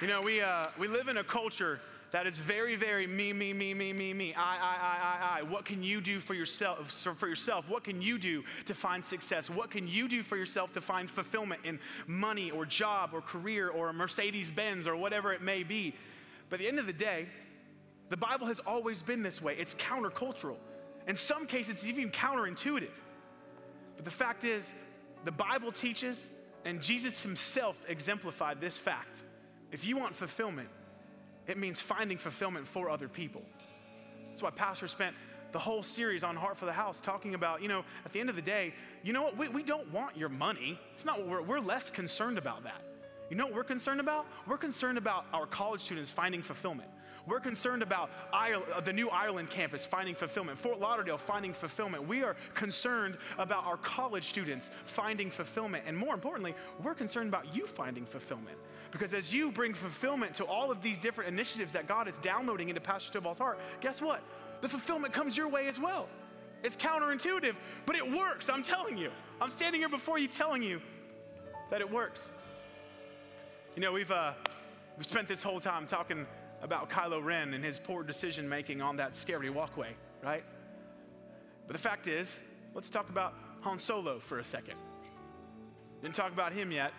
You 0.00 0.06
know, 0.06 0.22
we, 0.22 0.40
uh, 0.40 0.68
we 0.78 0.88
live 0.88 1.08
in 1.08 1.18
a 1.18 1.24
culture 1.24 1.78
that 2.12 2.26
is 2.26 2.38
very, 2.38 2.74
very 2.74 3.06
me, 3.06 3.34
me, 3.34 3.52
me, 3.52 3.74
me, 3.74 3.92
me, 3.92 4.14
me. 4.14 4.32
I, 4.34 4.40
I, 4.40 4.56
I, 4.56 5.36
I, 5.36 5.38
I. 5.40 5.42
What 5.42 5.66
can 5.66 5.82
you 5.82 6.00
do 6.00 6.20
for 6.20 6.32
yourself? 6.32 6.90
For 6.90 7.28
yourself? 7.28 7.68
What 7.68 7.84
can 7.84 8.00
you 8.00 8.18
do 8.18 8.42
to 8.64 8.72
find 8.72 9.04
success? 9.04 9.50
What 9.50 9.70
can 9.70 9.86
you 9.86 10.08
do 10.08 10.22
for 10.22 10.38
yourself 10.38 10.72
to 10.72 10.80
find 10.80 11.10
fulfillment 11.10 11.60
in 11.64 11.78
money 12.06 12.50
or 12.50 12.64
job 12.64 13.10
or 13.12 13.20
career 13.20 13.68
or 13.68 13.90
a 13.90 13.92
Mercedes 13.92 14.50
Benz 14.50 14.88
or 14.88 14.96
whatever 14.96 15.34
it 15.34 15.42
may 15.42 15.62
be? 15.64 15.94
But 16.48 16.56
at 16.56 16.60
the 16.60 16.68
end 16.68 16.78
of 16.78 16.86
the 16.86 16.94
day, 16.94 17.26
the 18.08 18.16
Bible 18.16 18.46
has 18.46 18.58
always 18.60 19.02
been 19.02 19.22
this 19.22 19.42
way. 19.42 19.54
It's 19.58 19.74
countercultural. 19.74 20.56
In 21.08 21.16
some 21.16 21.46
cases, 21.46 21.74
it's 21.74 21.86
even 21.86 22.10
counterintuitive. 22.10 22.88
But 23.96 24.06
the 24.06 24.10
fact 24.10 24.44
is, 24.44 24.72
the 25.24 25.32
Bible 25.32 25.70
teaches, 25.72 26.30
and 26.64 26.80
Jesus 26.80 27.20
himself 27.20 27.78
exemplified 27.86 28.62
this 28.62 28.78
fact 28.78 29.24
if 29.72 29.86
you 29.86 29.96
want 29.96 30.14
fulfillment, 30.14 30.68
it 31.46 31.58
means 31.58 31.80
finding 31.80 32.18
fulfillment 32.18 32.66
for 32.66 32.90
other 32.90 33.08
people. 33.08 33.42
That's 34.28 34.42
why 34.42 34.50
Pastor 34.50 34.88
spent 34.88 35.14
the 35.52 35.58
whole 35.58 35.82
series 35.82 36.22
on 36.22 36.36
Heart 36.36 36.56
for 36.56 36.66
the 36.66 36.72
House 36.72 37.00
talking 37.00 37.34
about, 37.34 37.62
you 37.62 37.68
know, 37.68 37.84
at 38.04 38.12
the 38.12 38.20
end 38.20 38.30
of 38.30 38.36
the 38.36 38.42
day, 38.42 38.72
you 39.02 39.12
know 39.12 39.22
what? 39.22 39.36
We, 39.36 39.48
we 39.48 39.62
don't 39.62 39.90
want 39.92 40.16
your 40.16 40.28
money. 40.28 40.78
It's 40.92 41.04
not 41.04 41.18
what 41.18 41.28
we're, 41.28 41.42
we're 41.42 41.60
less 41.60 41.90
concerned 41.90 42.38
about 42.38 42.64
that. 42.64 42.82
You 43.30 43.36
know 43.36 43.46
what 43.46 43.54
we're 43.54 43.64
concerned 43.64 44.00
about? 44.00 44.26
We're 44.46 44.58
concerned 44.58 44.98
about 44.98 45.24
our 45.32 45.46
college 45.46 45.80
students 45.80 46.10
finding 46.10 46.42
fulfillment. 46.42 46.88
We're 47.26 47.40
concerned 47.40 47.82
about 47.82 48.10
Ireland, 48.32 48.72
uh, 48.74 48.80
the 48.80 48.92
new 48.92 49.08
Ireland 49.08 49.50
campus 49.50 49.84
finding 49.84 50.14
fulfillment, 50.14 50.58
Fort 50.58 50.80
Lauderdale 50.80 51.18
finding 51.18 51.52
fulfillment. 51.52 52.06
We 52.06 52.22
are 52.22 52.36
concerned 52.54 53.18
about 53.38 53.66
our 53.66 53.76
college 53.76 54.24
students 54.24 54.70
finding 54.84 55.30
fulfillment. 55.30 55.84
And 55.86 55.96
more 55.96 56.14
importantly, 56.14 56.54
we're 56.82 56.94
concerned 56.94 57.28
about 57.28 57.54
you 57.54 57.66
finding 57.66 58.06
fulfillment. 58.06 58.56
Because 58.90 59.14
as 59.14 59.32
you 59.32 59.52
bring 59.52 59.74
fulfillment 59.74 60.34
to 60.34 60.44
all 60.44 60.70
of 60.70 60.82
these 60.82 60.98
different 60.98 61.28
initiatives 61.28 61.72
that 61.74 61.86
God 61.86 62.08
is 62.08 62.18
downloading 62.18 62.68
into 62.68 62.80
Pastor 62.80 63.20
Stovall's 63.20 63.38
heart, 63.38 63.60
guess 63.80 64.02
what? 64.02 64.22
The 64.60 64.68
fulfillment 64.68 65.12
comes 65.12 65.36
your 65.36 65.48
way 65.48 65.68
as 65.68 65.78
well. 65.78 66.08
It's 66.62 66.76
counterintuitive, 66.76 67.54
but 67.86 67.96
it 67.96 68.10
works. 68.10 68.48
I'm 68.48 68.62
telling 68.62 68.98
you. 68.98 69.10
I'm 69.40 69.50
standing 69.50 69.80
here 69.80 69.88
before 69.88 70.18
you 70.18 70.28
telling 70.28 70.62
you 70.62 70.82
that 71.70 71.80
it 71.80 71.90
works. 71.90 72.30
You 73.76 73.80
know, 73.80 73.92
we've, 73.92 74.10
uh, 74.10 74.32
we've 74.98 75.06
spent 75.06 75.28
this 75.28 75.42
whole 75.42 75.60
time 75.60 75.86
talking 75.86 76.26
about 76.62 76.90
Kylo 76.90 77.22
Ren 77.24 77.54
and 77.54 77.64
his 77.64 77.78
poor 77.78 78.02
decision 78.02 78.48
making 78.48 78.82
on 78.82 78.96
that 78.96 79.16
scary 79.16 79.50
walkway, 79.50 79.94
right? 80.22 80.44
But 81.66 81.72
the 81.72 81.82
fact 81.82 82.06
is, 82.06 82.40
let's 82.74 82.90
talk 82.90 83.08
about 83.08 83.34
Han 83.62 83.78
Solo 83.78 84.18
for 84.18 84.38
a 84.38 84.44
second. 84.44 84.74
Didn't 86.02 86.14
talk 86.14 86.32
about 86.32 86.52
him 86.52 86.72
yet. 86.72 86.92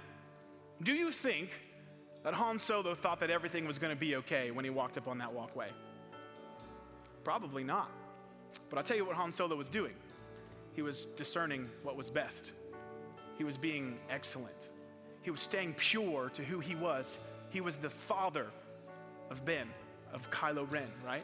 Do 0.83 0.93
you 0.93 1.11
think 1.11 1.49
that 2.23 2.33
Han 2.33 2.59
Solo 2.59 2.95
thought 2.95 3.19
that 3.19 3.29
everything 3.29 3.65
was 3.65 3.79
going 3.79 3.93
to 3.93 3.99
be 3.99 4.15
okay 4.17 4.51
when 4.51 4.65
he 4.65 4.71
walked 4.71 4.97
up 4.97 5.07
on 5.07 5.17
that 5.19 5.31
walkway? 5.33 5.69
Probably 7.23 7.63
not. 7.63 7.89
But 8.69 8.77
I'll 8.77 8.83
tell 8.83 8.97
you 8.97 9.05
what 9.05 9.15
Han 9.15 9.31
Solo 9.31 9.55
was 9.55 9.69
doing. 9.69 9.93
He 10.73 10.81
was 10.81 11.05
discerning 11.17 11.69
what 11.83 11.95
was 11.95 12.09
best. 12.09 12.53
He 13.37 13.43
was 13.43 13.57
being 13.57 13.99
excellent. 14.09 14.69
He 15.21 15.31
was 15.31 15.41
staying 15.41 15.73
pure 15.73 16.29
to 16.33 16.43
who 16.43 16.59
he 16.59 16.75
was. 16.75 17.17
He 17.49 17.61
was 17.61 17.75
the 17.75 17.89
father 17.89 18.47
of 19.31 19.43
Ben, 19.45 19.67
of 20.13 20.29
Kylo 20.29 20.69
Ren, 20.69 20.91
right? 21.03 21.23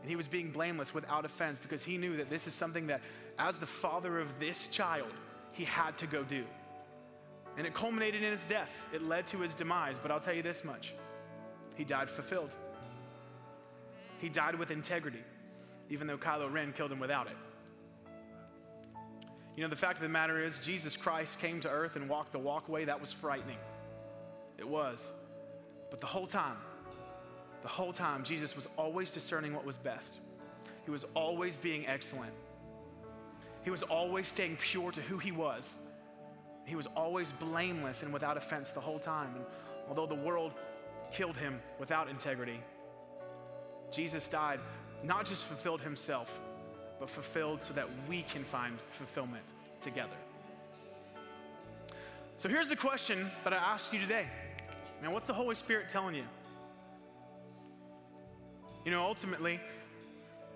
And 0.00 0.10
he 0.10 0.16
was 0.16 0.26
being 0.26 0.50
blameless 0.50 0.94
without 0.94 1.24
offense 1.24 1.58
because 1.60 1.84
he 1.84 1.98
knew 1.98 2.16
that 2.16 2.30
this 2.30 2.46
is 2.46 2.54
something 2.54 2.86
that, 2.88 3.02
as 3.38 3.58
the 3.58 3.66
father 3.66 4.18
of 4.18 4.38
this 4.38 4.68
child, 4.68 5.12
he 5.52 5.64
had 5.64 5.96
to 5.98 6.06
go 6.06 6.24
do. 6.24 6.44
And 7.56 7.66
it 7.66 7.74
culminated 7.74 8.22
in 8.22 8.32
his 8.32 8.44
death. 8.44 8.84
It 8.92 9.02
led 9.02 9.26
to 9.28 9.38
his 9.38 9.52
demise. 9.52 9.96
But 10.00 10.10
I'll 10.10 10.20
tell 10.20 10.34
you 10.34 10.42
this 10.42 10.64
much 10.64 10.94
he 11.76 11.84
died 11.84 12.10
fulfilled. 12.10 12.50
He 14.20 14.28
died 14.28 14.56
with 14.56 14.70
integrity, 14.70 15.22
even 15.90 16.06
though 16.06 16.18
Kylo 16.18 16.52
Ren 16.52 16.72
killed 16.72 16.90
him 16.90 16.98
without 16.98 17.26
it. 17.28 17.36
You 19.56 19.62
know, 19.62 19.68
the 19.68 19.76
fact 19.76 19.96
of 19.96 20.02
the 20.02 20.08
matter 20.08 20.42
is, 20.42 20.60
Jesus 20.60 20.96
Christ 20.96 21.40
came 21.40 21.60
to 21.60 21.68
earth 21.68 21.96
and 21.96 22.08
walked 22.08 22.32
the 22.32 22.38
walkway. 22.38 22.84
That 22.84 23.00
was 23.00 23.12
frightening. 23.12 23.58
It 24.56 24.68
was. 24.68 25.12
But 25.90 26.00
the 26.00 26.06
whole 26.06 26.26
time, 26.26 26.56
the 27.62 27.68
whole 27.68 27.92
time, 27.92 28.24
Jesus 28.24 28.54
was 28.56 28.68
always 28.76 29.12
discerning 29.12 29.54
what 29.54 29.64
was 29.64 29.78
best. 29.78 30.18
He 30.84 30.90
was 30.90 31.04
always 31.14 31.56
being 31.56 31.86
excellent. 31.86 32.32
He 33.62 33.70
was 33.70 33.82
always 33.82 34.28
staying 34.28 34.56
pure 34.56 34.92
to 34.92 35.00
who 35.02 35.18
he 35.18 35.32
was 35.32 35.76
he 36.68 36.76
was 36.76 36.86
always 36.94 37.32
blameless 37.32 38.02
and 38.02 38.12
without 38.12 38.36
offense 38.36 38.72
the 38.72 38.80
whole 38.80 38.98
time. 38.98 39.34
And 39.34 39.44
although 39.88 40.04
the 40.04 40.14
world 40.14 40.52
killed 41.10 41.36
him 41.38 41.60
without 41.78 42.10
integrity, 42.10 42.60
Jesus 43.90 44.28
died, 44.28 44.60
not 45.02 45.24
just 45.24 45.46
fulfilled 45.46 45.80
himself, 45.80 46.38
but 47.00 47.08
fulfilled 47.08 47.62
so 47.62 47.72
that 47.72 47.88
we 48.06 48.20
can 48.22 48.44
find 48.44 48.78
fulfillment 48.90 49.44
together. 49.80 50.16
So 52.36 52.50
here's 52.50 52.68
the 52.68 52.76
question 52.76 53.30
that 53.44 53.54
I 53.54 53.56
ask 53.56 53.90
you 53.94 53.98
today. 53.98 54.26
Man, 55.00 55.12
what's 55.12 55.26
the 55.26 55.32
Holy 55.32 55.54
Spirit 55.54 55.88
telling 55.88 56.14
you? 56.14 56.24
You 58.84 58.90
know, 58.90 59.02
ultimately, 59.02 59.60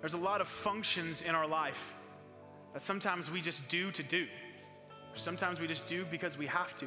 there's 0.01 0.15
a 0.15 0.19
lot 0.19 0.41
of 0.41 0.49
functions 0.49 1.23
in 1.23 1.35
our 1.35 1.47
life 1.47 1.95
that 2.73 2.83
sometimes 2.83 3.31
we 3.31 3.41
just 3.41 3.69
do 3.69 3.91
to 3.93 4.03
do. 4.03 4.27
Sometimes 5.15 5.61
we 5.61 5.67
just 5.67 5.87
do 5.87 6.05
because 6.11 6.39
we 6.39 6.47
have 6.47 6.75
to. 6.77 6.87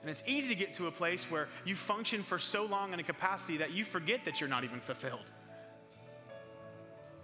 And 0.00 0.10
it's 0.10 0.22
easy 0.26 0.48
to 0.48 0.54
get 0.54 0.72
to 0.74 0.86
a 0.86 0.92
place 0.92 1.24
where 1.30 1.48
you 1.64 1.74
function 1.74 2.22
for 2.22 2.38
so 2.38 2.64
long 2.64 2.92
in 2.92 3.00
a 3.00 3.02
capacity 3.02 3.56
that 3.58 3.72
you 3.72 3.84
forget 3.84 4.24
that 4.24 4.40
you're 4.40 4.48
not 4.48 4.64
even 4.64 4.80
fulfilled. 4.80 5.24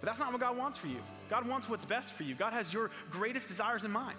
But 0.01 0.07
that's 0.07 0.19
not 0.19 0.31
what 0.31 0.41
God 0.41 0.57
wants 0.57 0.77
for 0.77 0.87
you. 0.87 0.99
God 1.29 1.47
wants 1.47 1.69
what's 1.69 1.85
best 1.85 2.13
for 2.13 2.23
you. 2.23 2.35
God 2.35 2.53
has 2.53 2.73
your 2.73 2.91
greatest 3.09 3.47
desires 3.47 3.83
in 3.83 3.91
mind. 3.91 4.17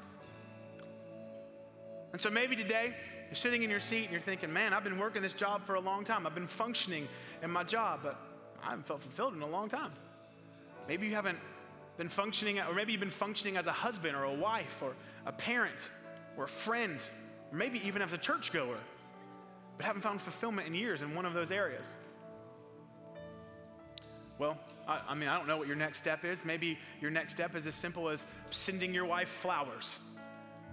And 2.13 2.21
so 2.21 2.31
maybe 2.31 2.57
today 2.57 2.95
you're 3.27 3.35
sitting 3.35 3.63
in 3.63 3.71
your 3.71 3.81
seat 3.81 4.05
and 4.05 4.13
you're 4.13 4.21
thinking, 4.21 4.53
man, 4.53 4.73
I've 4.73 4.85
been 4.85 4.99
working 4.99 5.21
this 5.21 5.35
job 5.35 5.67
for 5.67 5.75
a 5.75 5.81
long 5.81 6.05
time. 6.05 6.27
I've 6.27 6.35
been 6.35 6.47
functioning 6.47 7.09
in 7.43 7.51
my 7.51 7.63
job, 7.63 8.01
but 8.03 8.19
I 8.65 8.71
haven't 8.71 8.87
felt 8.87 9.03
fulfilled 9.03 9.35
in 9.35 9.43
a 9.43 9.47
long 9.47 9.69
time. 9.69 9.91
Maybe 10.89 11.07
you 11.07 11.15
haven't 11.15 11.39
been 11.97 12.09
functioning, 12.09 12.61
or 12.61 12.75
maybe 12.75 12.93
you've 12.93 13.01
been 13.01 13.11
functioning 13.11 13.57
as 13.57 13.67
a 13.67 13.73
husband 13.73 14.17
or 14.17 14.25
a 14.25 14.35
wife 14.35 14.83
or 14.83 14.95
a 15.25 15.33
parent 15.33 15.91
or 16.37 16.45
a 16.45 16.49
friend, 16.49 17.03
or 17.51 17.59
maybe 17.59 17.81
even 17.87 18.03
as 18.03 18.13
a 18.13 18.19
churchgoer, 18.19 18.79
but 19.77 19.87
haven't 19.87 20.03
found 20.03 20.21
fulfillment 20.21 20.69
in 20.69 20.75
years 20.75 21.03
in 21.03 21.15
one 21.15 21.25
of 21.25 21.35
those 21.35 21.51
areas. 21.51 21.87
Well, 24.39 24.59
I, 24.87 25.01
I 25.09 25.15
mean, 25.15 25.29
I 25.29 25.39
don't 25.39 25.49
know 25.49 25.57
what 25.57 25.67
your 25.67 25.77
next 25.77 25.99
step 25.99 26.25
is. 26.25 26.45
Maybe 26.45 26.79
your 27.01 27.11
next 27.11 27.33
step 27.33 27.55
is 27.55 27.67
as 27.67 27.75
simple 27.75 28.09
as 28.09 28.27
sending 28.51 28.93
your 28.93 29.07
wife 29.07 29.29
flowers. 29.29 30.01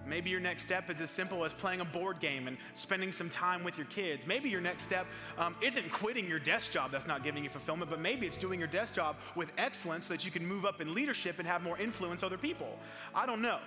Maybe 0.06 0.30
your 0.30 0.40
next 0.40 0.62
step 0.62 0.90
is 0.90 1.00
as 1.00 1.10
simple 1.10 1.44
as 1.44 1.52
playing 1.52 1.80
a 1.80 1.84
board 1.84 2.20
game 2.20 2.46
and 2.48 2.56
spending 2.74 3.12
some 3.12 3.28
time 3.28 3.64
with 3.64 3.76
your 3.76 3.86
kids. 3.86 4.26
Maybe 4.26 4.48
your 4.48 4.60
next 4.60 4.84
step 4.84 5.06
um, 5.38 5.56
isn't 5.62 5.90
quitting 5.90 6.28
your 6.28 6.38
desk 6.38 6.72
job 6.72 6.90
that's 6.92 7.06
not 7.06 7.24
giving 7.24 7.42
you 7.42 7.50
fulfillment, 7.50 7.90
but 7.90 8.00
maybe 8.00 8.26
it's 8.26 8.36
doing 8.36 8.58
your 8.58 8.68
desk 8.68 8.94
job 8.94 9.16
with 9.34 9.50
excellence 9.58 10.06
so 10.06 10.14
that 10.14 10.24
you 10.24 10.30
can 10.30 10.46
move 10.46 10.64
up 10.64 10.80
in 10.80 10.94
leadership 10.94 11.38
and 11.38 11.48
have 11.48 11.62
more 11.62 11.78
influence 11.78 12.22
other 12.22 12.38
people. 12.38 12.78
I 13.14 13.26
don't 13.26 13.42
know. 13.42 13.58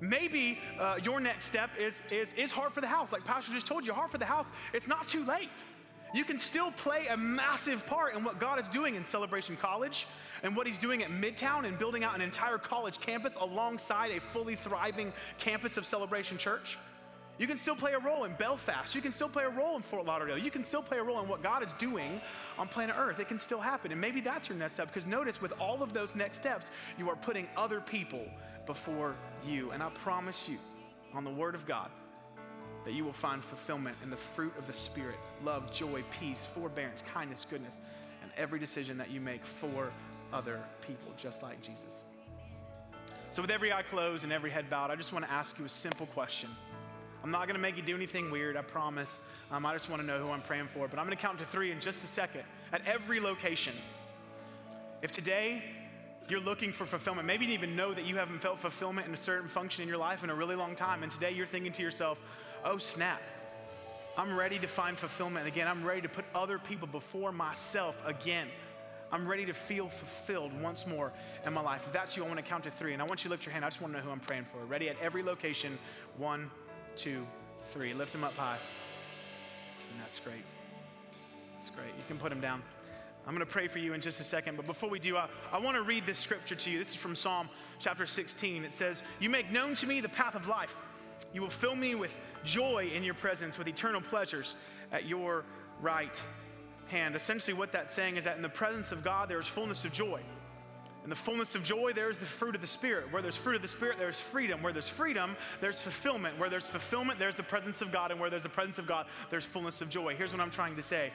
Maybe 0.00 0.58
uh, 0.78 0.98
your 1.02 1.20
next 1.20 1.44
step 1.44 1.70
is, 1.78 2.00
is, 2.10 2.32
is 2.34 2.50
Heart 2.50 2.72
for 2.72 2.80
the 2.80 2.86
House. 2.86 3.12
Like 3.12 3.24
Pastor 3.24 3.52
just 3.52 3.66
told 3.66 3.86
you, 3.86 3.92
Heart 3.92 4.12
for 4.12 4.18
the 4.18 4.24
House, 4.24 4.50
it's 4.72 4.88
not 4.88 5.06
too 5.06 5.24
late 5.24 5.50
you 6.12 6.24
can 6.24 6.38
still 6.38 6.72
play 6.72 7.06
a 7.08 7.16
massive 7.16 7.86
part 7.86 8.16
in 8.16 8.24
what 8.24 8.38
God 8.38 8.60
is 8.60 8.68
doing 8.68 8.94
in 8.94 9.04
Celebration 9.04 9.56
College 9.56 10.06
and 10.42 10.56
what 10.56 10.66
He's 10.66 10.78
doing 10.78 11.02
at 11.02 11.10
Midtown 11.10 11.64
and 11.66 11.78
building 11.78 12.04
out 12.04 12.14
an 12.14 12.20
entire 12.20 12.58
college 12.58 12.98
campus 12.98 13.36
alongside 13.40 14.10
a 14.10 14.20
fully 14.20 14.54
thriving 14.54 15.12
campus 15.38 15.76
of 15.76 15.86
Celebration 15.86 16.38
Church. 16.38 16.78
You 17.38 17.46
can 17.46 17.56
still 17.56 17.74
play 17.74 17.94
a 17.94 17.98
role 17.98 18.24
in 18.24 18.34
Belfast. 18.34 18.94
You 18.94 19.00
can 19.00 19.12
still 19.12 19.28
play 19.28 19.44
a 19.44 19.48
role 19.48 19.74
in 19.74 19.80
Fort 19.80 20.04
Lauderdale. 20.04 20.36
You 20.36 20.50
can 20.50 20.62
still 20.62 20.82
play 20.82 20.98
a 20.98 21.02
role 21.02 21.20
in 21.20 21.28
what 21.28 21.42
God 21.42 21.64
is 21.64 21.72
doing 21.74 22.20
on 22.58 22.68
planet 22.68 22.96
Earth. 22.98 23.18
It 23.18 23.28
can 23.28 23.38
still 23.38 23.60
happen. 23.60 23.92
And 23.92 24.00
maybe 24.00 24.20
that's 24.20 24.50
your 24.50 24.58
next 24.58 24.74
step 24.74 24.88
because 24.88 25.06
notice 25.06 25.40
with 25.40 25.58
all 25.58 25.82
of 25.82 25.94
those 25.94 26.14
next 26.14 26.36
steps, 26.36 26.70
you 26.98 27.08
are 27.08 27.16
putting 27.16 27.48
other 27.56 27.80
people 27.80 28.26
before 28.66 29.16
you. 29.46 29.70
And 29.70 29.82
I 29.82 29.88
promise 29.88 30.50
you, 30.50 30.58
on 31.14 31.24
the 31.24 31.30
Word 31.30 31.54
of 31.54 31.66
God, 31.66 31.90
that 32.84 32.94
you 32.94 33.04
will 33.04 33.12
find 33.12 33.44
fulfillment 33.44 33.96
in 34.02 34.10
the 34.10 34.16
fruit 34.16 34.52
of 34.58 34.66
the 34.66 34.72
Spirit 34.72 35.18
love, 35.44 35.72
joy, 35.72 36.02
peace, 36.20 36.46
forbearance, 36.54 37.02
kindness, 37.12 37.46
goodness, 37.48 37.80
and 38.22 38.30
every 38.36 38.58
decision 38.58 38.96
that 38.98 39.10
you 39.10 39.20
make 39.20 39.44
for 39.44 39.90
other 40.32 40.60
people, 40.86 41.12
just 41.16 41.42
like 41.42 41.60
Jesus. 41.60 42.04
So, 43.30 43.42
with 43.42 43.50
every 43.50 43.72
eye 43.72 43.82
closed 43.82 44.24
and 44.24 44.32
every 44.32 44.50
head 44.50 44.68
bowed, 44.68 44.90
I 44.90 44.96
just 44.96 45.12
want 45.12 45.24
to 45.24 45.30
ask 45.30 45.58
you 45.58 45.64
a 45.64 45.68
simple 45.68 46.06
question. 46.06 46.48
I'm 47.22 47.30
not 47.30 47.46
going 47.46 47.54
to 47.54 47.60
make 47.60 47.76
you 47.76 47.82
do 47.82 47.94
anything 47.94 48.30
weird, 48.30 48.56
I 48.56 48.62
promise. 48.62 49.20
Um, 49.52 49.66
I 49.66 49.74
just 49.74 49.90
want 49.90 50.00
to 50.00 50.06
know 50.06 50.18
who 50.18 50.30
I'm 50.30 50.40
praying 50.40 50.68
for. 50.68 50.88
But 50.88 50.98
I'm 50.98 51.04
going 51.04 51.16
to 51.16 51.22
count 51.22 51.38
to 51.40 51.44
three 51.44 51.70
in 51.70 51.78
just 51.78 52.02
a 52.02 52.06
second 52.06 52.42
at 52.72 52.80
every 52.86 53.20
location. 53.20 53.74
If 55.02 55.12
today 55.12 55.62
you're 56.28 56.40
looking 56.40 56.72
for 56.72 56.86
fulfillment, 56.86 57.26
maybe 57.26 57.44
you 57.44 57.52
didn't 57.52 57.64
even 57.64 57.76
know 57.76 57.92
that 57.92 58.06
you 58.06 58.16
haven't 58.16 58.40
felt 58.40 58.58
fulfillment 58.58 59.06
in 59.06 59.12
a 59.12 59.18
certain 59.18 59.48
function 59.48 59.82
in 59.82 59.88
your 59.88 59.98
life 59.98 60.24
in 60.24 60.30
a 60.30 60.34
really 60.34 60.54
long 60.54 60.74
time, 60.74 61.02
and 61.02 61.12
today 61.12 61.32
you're 61.32 61.46
thinking 61.46 61.72
to 61.72 61.82
yourself, 61.82 62.18
oh 62.64 62.78
snap, 62.78 63.20
I'm 64.16 64.36
ready 64.36 64.58
to 64.58 64.66
find 64.66 64.98
fulfillment 64.98 65.46
again. 65.46 65.68
I'm 65.68 65.84
ready 65.84 66.02
to 66.02 66.08
put 66.08 66.24
other 66.34 66.58
people 66.58 66.86
before 66.86 67.32
myself 67.32 67.96
again. 68.04 68.48
I'm 69.12 69.26
ready 69.26 69.46
to 69.46 69.54
feel 69.54 69.88
fulfilled 69.88 70.52
once 70.60 70.86
more 70.86 71.12
in 71.44 71.52
my 71.52 71.60
life. 71.60 71.84
If 71.86 71.92
that's 71.92 72.16
you, 72.16 72.24
I 72.24 72.26
want 72.26 72.38
to 72.38 72.44
count 72.44 72.64
to 72.64 72.70
three. 72.70 72.92
And 72.92 73.02
I 73.02 73.04
want 73.06 73.24
you 73.24 73.28
to 73.28 73.32
lift 73.32 73.44
your 73.44 73.52
hand. 73.52 73.64
I 73.64 73.68
just 73.68 73.80
want 73.80 73.92
to 73.92 73.98
know 73.98 74.04
who 74.04 74.10
I'm 74.10 74.20
praying 74.20 74.44
for. 74.44 74.64
Ready 74.64 74.88
at 74.88 75.00
every 75.00 75.22
location. 75.22 75.78
One, 76.16 76.50
two, 76.96 77.26
three. 77.64 77.92
Lift 77.92 78.12
them 78.12 78.22
up 78.22 78.36
high. 78.36 78.58
And 79.90 80.00
that's 80.00 80.20
great. 80.20 80.44
That's 81.54 81.70
great. 81.70 81.88
You 81.88 82.04
can 82.06 82.18
put 82.18 82.30
them 82.30 82.40
down. 82.40 82.62
I'm 83.26 83.34
going 83.34 83.46
to 83.46 83.52
pray 83.52 83.68
for 83.68 83.78
you 83.78 83.92
in 83.94 84.00
just 84.00 84.20
a 84.20 84.24
second. 84.24 84.56
But 84.56 84.66
before 84.66 84.88
we 84.88 84.98
do, 84.98 85.16
I, 85.16 85.28
I 85.52 85.58
want 85.58 85.76
to 85.76 85.82
read 85.82 86.06
this 86.06 86.18
scripture 86.18 86.54
to 86.54 86.70
you. 86.70 86.78
This 86.78 86.90
is 86.90 86.94
from 86.94 87.14
Psalm 87.14 87.48
chapter 87.78 88.06
16. 88.06 88.64
It 88.64 88.72
says, 88.72 89.02
You 89.18 89.28
make 89.28 89.50
known 89.50 89.74
to 89.76 89.86
me 89.86 90.00
the 90.00 90.08
path 90.08 90.34
of 90.34 90.46
life. 90.46 90.76
You 91.32 91.42
will 91.42 91.50
fill 91.50 91.76
me 91.76 91.94
with 91.94 92.16
joy 92.44 92.90
in 92.94 93.02
your 93.02 93.14
presence, 93.14 93.58
with 93.58 93.68
eternal 93.68 94.00
pleasures 94.00 94.56
at 94.92 95.06
your 95.06 95.44
right 95.80 96.22
hand. 96.88 97.14
Essentially, 97.14 97.54
what 97.54 97.72
that's 97.72 97.94
saying 97.94 98.16
is 98.16 98.24
that 98.24 98.36
in 98.36 98.42
the 98.42 98.48
presence 98.48 98.92
of 98.92 99.04
God, 99.04 99.28
there 99.28 99.38
is 99.38 99.46
fullness 99.46 99.84
of 99.84 99.92
joy. 99.92 100.20
In 101.02 101.08
the 101.08 101.16
fullness 101.16 101.54
of 101.54 101.62
joy, 101.62 101.92
there 101.94 102.10
is 102.10 102.18
the 102.18 102.26
fruit 102.26 102.54
of 102.54 102.60
the 102.60 102.66
Spirit. 102.66 103.10
Where 103.10 103.22
there's 103.22 103.36
fruit 103.36 103.56
of 103.56 103.62
the 103.62 103.68
Spirit, 103.68 103.96
there's 103.98 104.20
freedom. 104.20 104.62
Where 104.62 104.72
there's 104.72 104.88
freedom, 104.88 105.34
there's 105.60 105.80
fulfillment. 105.80 106.38
Where 106.38 106.50
there's 106.50 106.66
fulfillment, 106.66 107.18
there's 107.18 107.36
the 107.36 107.42
presence 107.42 107.80
of 107.80 107.90
God. 107.90 108.10
And 108.10 108.20
where 108.20 108.28
there's 108.28 108.42
the 108.42 108.50
presence 108.50 108.78
of 108.78 108.86
God, 108.86 109.06
there's 109.30 109.44
fullness 109.44 109.80
of 109.80 109.88
joy. 109.88 110.14
Here's 110.14 110.32
what 110.32 110.40
I'm 110.40 110.50
trying 110.50 110.76
to 110.76 110.82
say. 110.82 111.10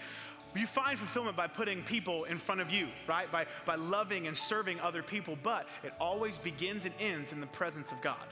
You 0.55 0.65
find 0.65 0.97
fulfillment 0.97 1.35
by 1.35 1.47
putting 1.47 1.83
people 1.83 2.23
in 2.23 2.37
front 2.37 2.61
of 2.61 2.71
you, 2.71 2.87
right? 3.07 3.29
By, 3.31 3.45
by 3.65 3.75
loving 3.75 4.25
and 4.27 4.35
serving 4.35 4.79
other 4.79 5.03
people, 5.03 5.37
but 5.43 5.67
it 5.83 5.93
always 5.99 6.37
begins 6.37 6.85
and 6.85 6.95
ends 6.99 7.33
in 7.33 7.41
the 7.41 7.47
presence 7.47 7.91
of 7.91 8.01
God. 8.01 8.25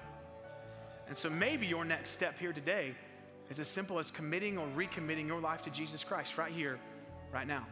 And 1.07 1.17
so 1.17 1.29
maybe 1.29 1.67
your 1.67 1.85
next 1.85 2.11
step 2.11 2.39
here 2.39 2.53
today 2.53 2.95
is 3.49 3.59
as 3.59 3.67
simple 3.67 3.99
as 3.99 4.09
committing 4.09 4.57
or 4.57 4.67
recommitting 4.75 5.27
your 5.27 5.39
life 5.39 5.61
to 5.63 5.69
Jesus 5.69 6.03
Christ 6.03 6.37
right 6.37 6.51
here, 6.51 6.79
right 7.31 7.47
now. 7.47 7.65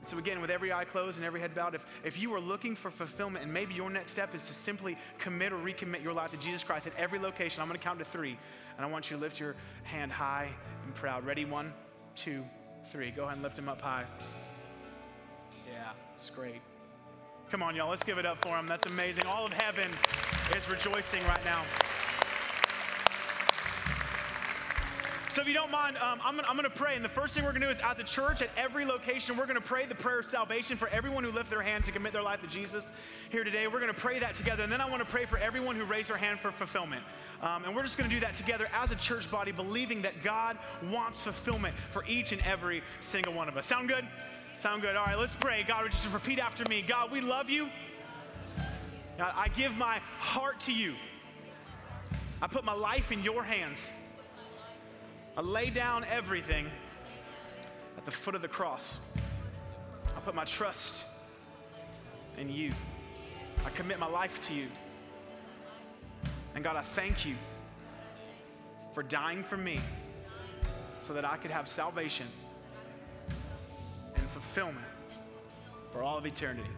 And 0.00 0.08
so, 0.08 0.18
again, 0.18 0.40
with 0.40 0.50
every 0.50 0.72
eye 0.72 0.84
closed 0.84 1.16
and 1.16 1.26
every 1.26 1.40
head 1.40 1.54
bowed, 1.54 1.74
if, 1.74 1.84
if 2.04 2.20
you 2.20 2.32
are 2.34 2.40
looking 2.40 2.76
for 2.76 2.90
fulfillment 2.90 3.44
and 3.44 3.52
maybe 3.52 3.74
your 3.74 3.90
next 3.90 4.12
step 4.12 4.34
is 4.34 4.46
to 4.46 4.54
simply 4.54 4.96
commit 5.18 5.52
or 5.52 5.56
recommit 5.56 6.02
your 6.02 6.12
life 6.12 6.30
to 6.30 6.36
Jesus 6.36 6.62
Christ 6.62 6.86
at 6.86 6.92
every 6.96 7.18
location, 7.18 7.62
I'm 7.62 7.68
going 7.68 7.78
to 7.78 7.84
count 7.84 7.98
to 7.98 8.04
three. 8.04 8.38
And 8.76 8.86
I 8.86 8.88
want 8.88 9.10
you 9.10 9.16
to 9.16 9.20
lift 9.20 9.40
your 9.40 9.56
hand 9.82 10.12
high 10.12 10.48
and 10.84 10.94
proud. 10.94 11.26
Ready? 11.26 11.44
One, 11.44 11.72
two, 12.14 12.44
three. 12.86 13.10
Go 13.10 13.24
ahead 13.24 13.34
and 13.34 13.42
lift 13.42 13.58
him 13.58 13.68
up 13.68 13.80
high. 13.80 14.04
Yeah, 15.68 15.90
it's 16.14 16.30
great. 16.30 16.60
Come 17.50 17.62
on, 17.62 17.74
y'all. 17.74 17.90
Let's 17.90 18.04
give 18.04 18.18
it 18.18 18.26
up 18.26 18.38
for 18.38 18.56
him. 18.56 18.66
That's 18.66 18.86
amazing. 18.86 19.24
All 19.26 19.46
of 19.46 19.52
heaven 19.52 19.90
is 20.54 20.70
rejoicing 20.70 21.24
right 21.26 21.44
now. 21.44 21.64
So, 25.30 25.42
if 25.42 25.48
you 25.48 25.52
don't 25.52 25.70
mind, 25.70 25.98
um, 25.98 26.18
I'm, 26.24 26.36
gonna, 26.36 26.48
I'm 26.48 26.56
gonna 26.56 26.70
pray. 26.70 26.96
And 26.96 27.04
the 27.04 27.08
first 27.08 27.34
thing 27.34 27.44
we're 27.44 27.52
gonna 27.52 27.66
do 27.66 27.70
is, 27.70 27.80
as 27.84 27.98
a 27.98 28.02
church, 28.02 28.40
at 28.40 28.48
every 28.56 28.86
location, 28.86 29.36
we're 29.36 29.46
gonna 29.46 29.60
pray 29.60 29.84
the 29.84 29.94
prayer 29.94 30.20
of 30.20 30.26
salvation 30.26 30.78
for 30.78 30.88
everyone 30.88 31.22
who 31.22 31.30
lifted 31.30 31.50
their 31.50 31.62
hand 31.62 31.84
to 31.84 31.92
commit 31.92 32.14
their 32.14 32.22
life 32.22 32.40
to 32.40 32.46
Jesus 32.46 32.92
here 33.28 33.44
today. 33.44 33.66
We're 33.66 33.80
gonna 33.80 33.92
pray 33.92 34.18
that 34.20 34.34
together. 34.34 34.62
And 34.62 34.72
then 34.72 34.80
I 34.80 34.88
wanna 34.88 35.04
pray 35.04 35.26
for 35.26 35.36
everyone 35.36 35.76
who 35.76 35.84
raised 35.84 36.08
their 36.08 36.16
hand 36.16 36.40
for 36.40 36.50
fulfillment. 36.50 37.02
Um, 37.42 37.64
and 37.64 37.76
we're 37.76 37.82
just 37.82 37.98
gonna 37.98 38.08
do 38.08 38.20
that 38.20 38.32
together 38.34 38.68
as 38.72 38.90
a 38.90 38.96
church 38.96 39.30
body, 39.30 39.52
believing 39.52 40.00
that 40.02 40.22
God 40.22 40.56
wants 40.90 41.20
fulfillment 41.20 41.74
for 41.90 42.04
each 42.06 42.32
and 42.32 42.40
every 42.46 42.82
single 43.00 43.34
one 43.34 43.48
of 43.48 43.56
us. 43.58 43.66
Sound 43.66 43.88
good? 43.88 44.06
Sound 44.56 44.80
good? 44.80 44.96
All 44.96 45.04
right, 45.04 45.18
let's 45.18 45.34
pray. 45.34 45.62
God, 45.62 45.90
just 45.90 46.10
repeat 46.10 46.38
after 46.38 46.64
me. 46.70 46.82
God, 46.82 47.12
we 47.12 47.20
love 47.20 47.50
you. 47.50 47.68
God, 49.18 49.34
I 49.36 49.48
give 49.48 49.76
my 49.76 50.00
heart 50.18 50.60
to 50.60 50.72
you. 50.72 50.94
I 52.40 52.46
put 52.46 52.64
my 52.64 52.72
life 52.72 53.12
in 53.12 53.22
your 53.22 53.42
hands. 53.42 53.92
I 55.38 55.40
lay 55.40 55.70
down 55.70 56.04
everything 56.10 56.66
at 57.96 58.04
the 58.04 58.10
foot 58.10 58.34
of 58.34 58.42
the 58.42 58.48
cross. 58.48 58.98
I 60.16 60.18
put 60.18 60.34
my 60.34 60.44
trust 60.44 61.04
in 62.36 62.50
you. 62.50 62.72
I 63.64 63.70
commit 63.70 64.00
my 64.00 64.08
life 64.08 64.40
to 64.48 64.54
you. 64.54 64.66
And 66.56 66.64
God, 66.64 66.74
I 66.74 66.80
thank 66.80 67.24
you 67.24 67.36
for 68.94 69.04
dying 69.04 69.44
for 69.44 69.56
me 69.56 69.78
so 71.02 71.12
that 71.12 71.24
I 71.24 71.36
could 71.36 71.52
have 71.52 71.68
salvation 71.68 72.26
and 74.16 74.28
fulfillment 74.30 74.88
for 75.92 76.02
all 76.02 76.18
of 76.18 76.26
eternity. 76.26 76.68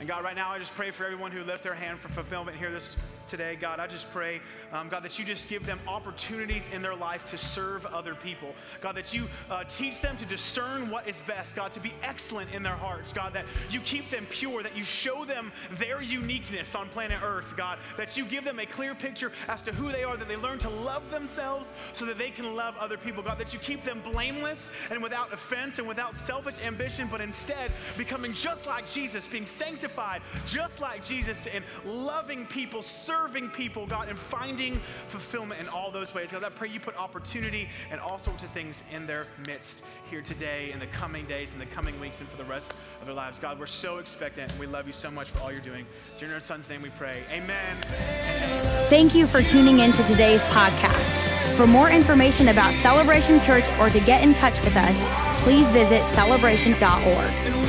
And 0.00 0.08
God, 0.08 0.24
right 0.24 0.34
now, 0.34 0.50
I 0.50 0.58
just 0.58 0.74
pray 0.74 0.90
for 0.90 1.04
everyone 1.04 1.30
who 1.30 1.44
left 1.44 1.62
their 1.62 1.74
hand 1.74 2.00
for 2.00 2.08
fulfillment 2.08 2.56
here 2.56 2.72
this 2.72 2.96
today, 3.26 3.56
God, 3.60 3.80
I 3.80 3.86
just 3.86 4.10
pray, 4.10 4.40
um, 4.72 4.88
God, 4.88 5.02
that 5.02 5.18
you 5.18 5.24
just 5.24 5.48
give 5.48 5.66
them 5.66 5.80
opportunities 5.86 6.68
in 6.72 6.82
their 6.82 6.94
life 6.94 7.24
to 7.26 7.38
serve 7.38 7.86
other 7.86 8.14
people. 8.14 8.54
God, 8.80 8.94
that 8.96 9.14
you 9.14 9.26
uh, 9.50 9.64
teach 9.64 10.00
them 10.00 10.16
to 10.16 10.24
discern 10.26 10.90
what 10.90 11.08
is 11.08 11.22
best, 11.22 11.56
God, 11.56 11.72
to 11.72 11.80
be 11.80 11.92
excellent 12.02 12.52
in 12.52 12.62
their 12.62 12.74
hearts. 12.74 13.12
God, 13.12 13.32
that 13.34 13.44
you 13.70 13.80
keep 13.80 14.10
them 14.10 14.26
pure, 14.30 14.62
that 14.62 14.76
you 14.76 14.84
show 14.84 15.24
them 15.24 15.52
their 15.78 16.02
uniqueness 16.02 16.74
on 16.74 16.88
planet 16.88 17.20
Earth, 17.22 17.54
God, 17.56 17.78
that 17.96 18.16
you 18.16 18.24
give 18.24 18.44
them 18.44 18.58
a 18.58 18.66
clear 18.66 18.94
picture 18.94 19.32
as 19.48 19.62
to 19.62 19.72
who 19.72 19.90
they 19.90 20.04
are, 20.04 20.16
that 20.16 20.28
they 20.28 20.36
learn 20.36 20.58
to 20.60 20.68
love 20.68 21.10
themselves 21.10 21.72
so 21.92 22.04
that 22.04 22.18
they 22.18 22.30
can 22.30 22.54
love 22.54 22.76
other 22.78 22.96
people. 22.96 23.22
God, 23.22 23.38
that 23.38 23.52
you 23.52 23.58
keep 23.58 23.82
them 23.82 24.00
blameless 24.04 24.70
and 24.90 25.02
without 25.02 25.32
offense 25.32 25.78
and 25.78 25.88
without 25.88 26.16
selfish 26.16 26.58
ambition, 26.64 27.08
but 27.10 27.20
instead 27.20 27.72
becoming 27.96 28.32
just 28.32 28.66
like 28.66 28.90
Jesus, 28.90 29.26
being 29.26 29.46
sanctified 29.46 30.22
just 30.46 30.80
like 30.80 31.04
Jesus, 31.04 31.46
and 31.46 31.64
loving 31.84 32.46
people, 32.46 32.82
serving 32.82 33.13
serving 33.14 33.48
people, 33.50 33.86
God, 33.86 34.08
and 34.08 34.18
finding 34.18 34.80
fulfillment 35.08 35.60
in 35.60 35.68
all 35.68 35.90
those 35.90 36.14
ways. 36.14 36.32
God, 36.32 36.44
I 36.44 36.48
pray 36.48 36.68
you 36.68 36.80
put 36.80 36.96
opportunity 36.96 37.68
and 37.90 38.00
all 38.00 38.18
sorts 38.18 38.42
of 38.44 38.50
things 38.50 38.82
in 38.92 39.06
their 39.06 39.26
midst 39.46 39.82
here 40.10 40.20
today, 40.20 40.72
in 40.72 40.78
the 40.78 40.86
coming 40.88 41.24
days, 41.26 41.52
in 41.52 41.58
the 41.58 41.66
coming 41.66 41.98
weeks, 42.00 42.20
and 42.20 42.28
for 42.28 42.36
the 42.36 42.44
rest 42.44 42.74
of 43.00 43.06
their 43.06 43.14
lives. 43.14 43.38
God, 43.38 43.58
we're 43.58 43.66
so 43.66 43.98
expectant, 43.98 44.50
and 44.50 44.60
we 44.60 44.66
love 44.66 44.86
you 44.86 44.92
so 44.92 45.10
much 45.10 45.28
for 45.30 45.40
all 45.42 45.52
you're 45.52 45.60
doing. 45.60 45.86
In 46.20 46.28
your 46.28 46.40
son's 46.40 46.68
name 46.68 46.82
we 46.82 46.90
pray. 46.90 47.22
Amen. 47.30 47.76
Thank 48.88 49.14
you 49.14 49.26
for 49.26 49.42
tuning 49.42 49.80
in 49.80 49.92
to 49.92 50.02
today's 50.04 50.40
podcast. 50.42 51.56
For 51.56 51.66
more 51.66 51.90
information 51.90 52.48
about 52.48 52.72
Celebration 52.82 53.40
Church 53.40 53.64
or 53.78 53.90
to 53.90 54.00
get 54.00 54.22
in 54.22 54.34
touch 54.34 54.58
with 54.64 54.76
us, 54.76 55.42
please 55.44 55.66
visit 55.68 56.02
celebration.org. 56.14 57.63